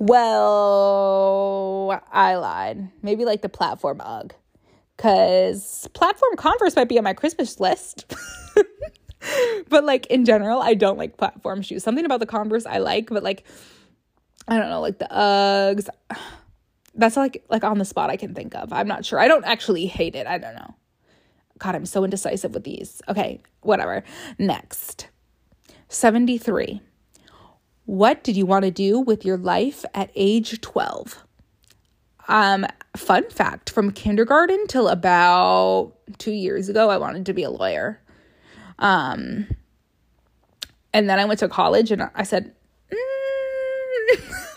well, 0.00 2.02
I 2.10 2.34
lied. 2.34 2.90
Maybe 3.02 3.24
like 3.24 3.42
the 3.42 3.48
platform 3.48 4.00
UGG. 4.00 4.34
Because 4.96 5.88
platform 5.94 6.36
Converse 6.36 6.74
might 6.74 6.88
be 6.88 6.98
on 6.98 7.04
my 7.04 7.14
Christmas 7.14 7.60
list. 7.60 8.12
but 9.68 9.84
like 9.84 10.06
in 10.06 10.24
general, 10.24 10.60
I 10.60 10.74
don't 10.74 10.98
like 10.98 11.16
platform 11.16 11.62
shoes. 11.62 11.84
Something 11.84 12.04
about 12.04 12.20
the 12.20 12.26
Converse 12.26 12.66
I 12.66 12.78
like, 12.78 13.08
but 13.08 13.22
like, 13.22 13.44
I 14.48 14.58
don't 14.58 14.68
know, 14.68 14.80
like 14.80 14.98
the 14.98 15.06
Uggs 15.06 15.88
that's 16.94 17.16
like 17.16 17.44
like 17.48 17.64
on 17.64 17.78
the 17.78 17.84
spot 17.84 18.10
I 18.10 18.16
can 18.16 18.34
think 18.34 18.54
of. 18.54 18.72
I'm 18.72 18.88
not 18.88 19.04
sure. 19.04 19.18
I 19.18 19.28
don't 19.28 19.44
actually 19.44 19.86
hate 19.86 20.14
it. 20.14 20.26
I 20.26 20.38
don't 20.38 20.54
know. 20.54 20.74
God, 21.58 21.74
I'm 21.74 21.86
so 21.86 22.04
indecisive 22.04 22.54
with 22.54 22.64
these. 22.64 23.02
Okay, 23.08 23.40
whatever. 23.60 24.02
Next. 24.38 25.08
73. 25.88 26.80
What 27.90 28.22
did 28.22 28.36
you 28.36 28.46
want 28.46 28.64
to 28.64 28.70
do 28.70 29.00
with 29.00 29.24
your 29.24 29.36
life 29.36 29.84
at 29.94 30.12
age 30.14 30.60
12? 30.60 31.24
Um, 32.28 32.64
fun 32.96 33.28
fact 33.30 33.68
from 33.68 33.90
kindergarten 33.90 34.68
till 34.68 34.86
about 34.86 35.94
2 36.18 36.30
years 36.30 36.68
ago 36.68 36.88
I 36.88 36.98
wanted 36.98 37.26
to 37.26 37.32
be 37.32 37.42
a 37.42 37.50
lawyer. 37.50 38.00
Um 38.78 39.48
and 40.94 41.10
then 41.10 41.18
I 41.18 41.24
went 41.24 41.40
to 41.40 41.48
college 41.48 41.90
and 41.90 42.08
I 42.14 42.22
said 42.22 42.54
mm. 42.92 42.96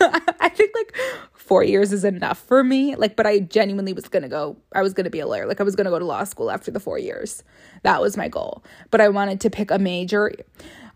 I 0.38 0.48
think 0.48 0.70
like 0.76 0.96
four 1.32 1.64
years 1.64 1.92
is 1.92 2.04
enough 2.04 2.38
for 2.38 2.62
me. 2.62 2.94
Like, 2.94 3.16
but 3.16 3.26
I 3.26 3.40
genuinely 3.40 3.92
was 3.92 4.08
gonna 4.08 4.28
go, 4.28 4.56
I 4.72 4.82
was 4.82 4.94
gonna 4.94 5.10
be 5.10 5.20
a 5.20 5.26
lawyer. 5.26 5.46
Like, 5.46 5.60
I 5.60 5.64
was 5.64 5.74
gonna 5.74 5.90
go 5.90 5.98
to 5.98 6.04
law 6.04 6.22
school 6.24 6.50
after 6.50 6.70
the 6.70 6.80
four 6.80 6.98
years. 6.98 7.42
That 7.82 8.00
was 8.00 8.16
my 8.16 8.28
goal. 8.28 8.64
But 8.90 9.00
I 9.00 9.08
wanted 9.08 9.40
to 9.40 9.50
pick 9.50 9.70
a 9.70 9.78
major 9.78 10.32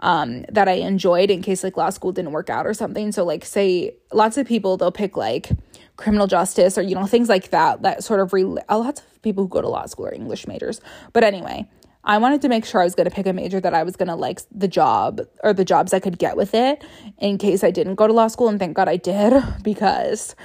um, 0.00 0.44
that 0.50 0.68
I 0.68 0.72
enjoyed 0.72 1.30
in 1.30 1.42
case 1.42 1.64
like 1.64 1.76
law 1.76 1.90
school 1.90 2.12
didn't 2.12 2.32
work 2.32 2.50
out 2.50 2.66
or 2.66 2.74
something. 2.74 3.12
So, 3.12 3.24
like, 3.24 3.44
say 3.44 3.94
lots 4.12 4.36
of 4.36 4.46
people, 4.46 4.76
they'll 4.76 4.92
pick 4.92 5.16
like 5.16 5.50
criminal 5.96 6.26
justice 6.26 6.78
or, 6.78 6.82
you 6.82 6.94
know, 6.94 7.06
things 7.06 7.28
like 7.28 7.50
that, 7.50 7.82
that 7.82 8.04
sort 8.04 8.20
of, 8.20 8.32
re- 8.32 8.44
lots 8.44 9.00
of 9.00 9.22
people 9.22 9.44
who 9.44 9.48
go 9.48 9.60
to 9.60 9.68
law 9.68 9.86
school 9.86 10.06
are 10.06 10.14
English 10.14 10.46
majors. 10.46 10.80
But 11.12 11.24
anyway, 11.24 11.68
I 12.04 12.18
wanted 12.18 12.40
to 12.42 12.48
make 12.48 12.64
sure 12.64 12.80
I 12.80 12.84
was 12.84 12.94
going 12.94 13.08
to 13.08 13.14
pick 13.14 13.26
a 13.26 13.32
major 13.32 13.60
that 13.60 13.74
I 13.74 13.82
was 13.82 13.96
going 13.96 14.08
to 14.08 14.14
like 14.14 14.40
the 14.52 14.68
job 14.68 15.20
or 15.42 15.52
the 15.52 15.64
jobs 15.64 15.92
I 15.92 16.00
could 16.00 16.18
get 16.18 16.36
with 16.36 16.54
it 16.54 16.82
in 17.18 17.36
case 17.36 17.64
I 17.64 17.70
didn't 17.70 17.96
go 17.96 18.06
to 18.06 18.12
law 18.12 18.28
school. 18.28 18.48
And 18.48 18.58
thank 18.58 18.76
God 18.76 18.88
I 18.88 18.96
did 18.96 19.42
because 19.62 20.36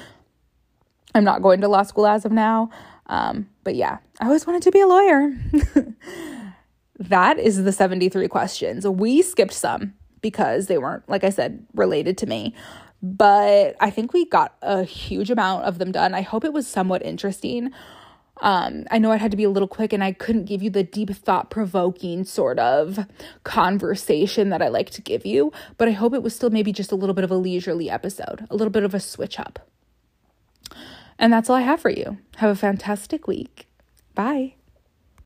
I'm 1.16 1.24
not 1.24 1.42
going 1.42 1.62
to 1.62 1.68
law 1.68 1.84
school 1.84 2.08
as 2.08 2.26
of 2.26 2.32
now. 2.32 2.70
Um, 3.08 3.50
but 3.64 3.76
yeah, 3.76 4.00
I 4.20 4.26
always 4.26 4.48
wanted 4.48 4.64
to 4.64 4.72
be 4.72 4.80
a 4.80 4.88
lawyer. 4.88 5.38
that 7.00 7.40
is 7.40 7.64
the 7.64 7.72
73 7.72 8.28
questions. 8.28 8.88
We 8.88 9.22
skipped 9.22 9.54
some 9.54 9.94
because 10.22 10.68
they 10.68 10.78
weren't, 10.78 11.08
like 11.10 11.24
I 11.24 11.30
said, 11.30 11.66
related 11.74 12.18
to 12.20 12.26
me. 12.26 12.54
But 13.02 13.76
I 13.82 13.90
think 13.90 14.14
we 14.14 14.26
got 14.26 14.56
a 14.62 14.84
huge 14.84 15.30
amount 15.30 15.66
of 15.66 15.78
them 15.78 15.92
done. 15.92 16.14
I 16.14 16.22
hope 16.22 16.46
it 16.46 16.54
was 16.54 16.68
somewhat 16.68 17.04
interesting. 17.04 17.72
Um, 18.42 18.86
I 18.90 18.98
know 18.98 19.12
I 19.12 19.18
had 19.18 19.32
to 19.32 19.38
be 19.38 19.44
a 19.44 19.50
little 19.50 19.68
quick 19.68 19.94
and 19.94 20.04
I 20.04 20.14
couldn't 20.14 20.46
give 20.46 20.64
you 20.64 20.70
the 20.70 20.84
deep 20.84 21.10
thought 21.12 21.50
provoking 21.50 22.24
sort 22.24 22.60
of 22.60 23.06
conversation 23.44 24.50
that 24.50 24.62
I 24.62 24.70
like 24.70 24.90
to 24.92 25.02
give 25.02 25.26
you, 25.26 25.52
but 25.78 25.88
I 25.88 25.92
hope 25.92 26.14
it 26.14 26.24
was 26.24 26.36
still 26.36 26.50
maybe 26.50 26.72
just 26.72 26.92
a 26.92 26.96
little 26.96 27.14
bit 27.14 27.24
of 27.24 27.32
a 27.32 27.36
leisurely 27.36 27.90
episode, 27.90 28.48
a 28.50 28.56
little 28.56 28.72
bit 28.72 28.84
of 28.84 28.94
a 28.94 29.00
switch 29.00 29.40
up. 29.40 29.60
And 31.20 31.32
that's 31.32 31.50
all 31.50 31.58
I 31.58 31.62
have 31.62 31.82
for 31.82 31.92
you. 31.92 32.18
Have 32.38 32.50
a 32.50 32.56
fantastic 32.56 33.28
week. 33.28 33.68
Bye. 34.16 34.56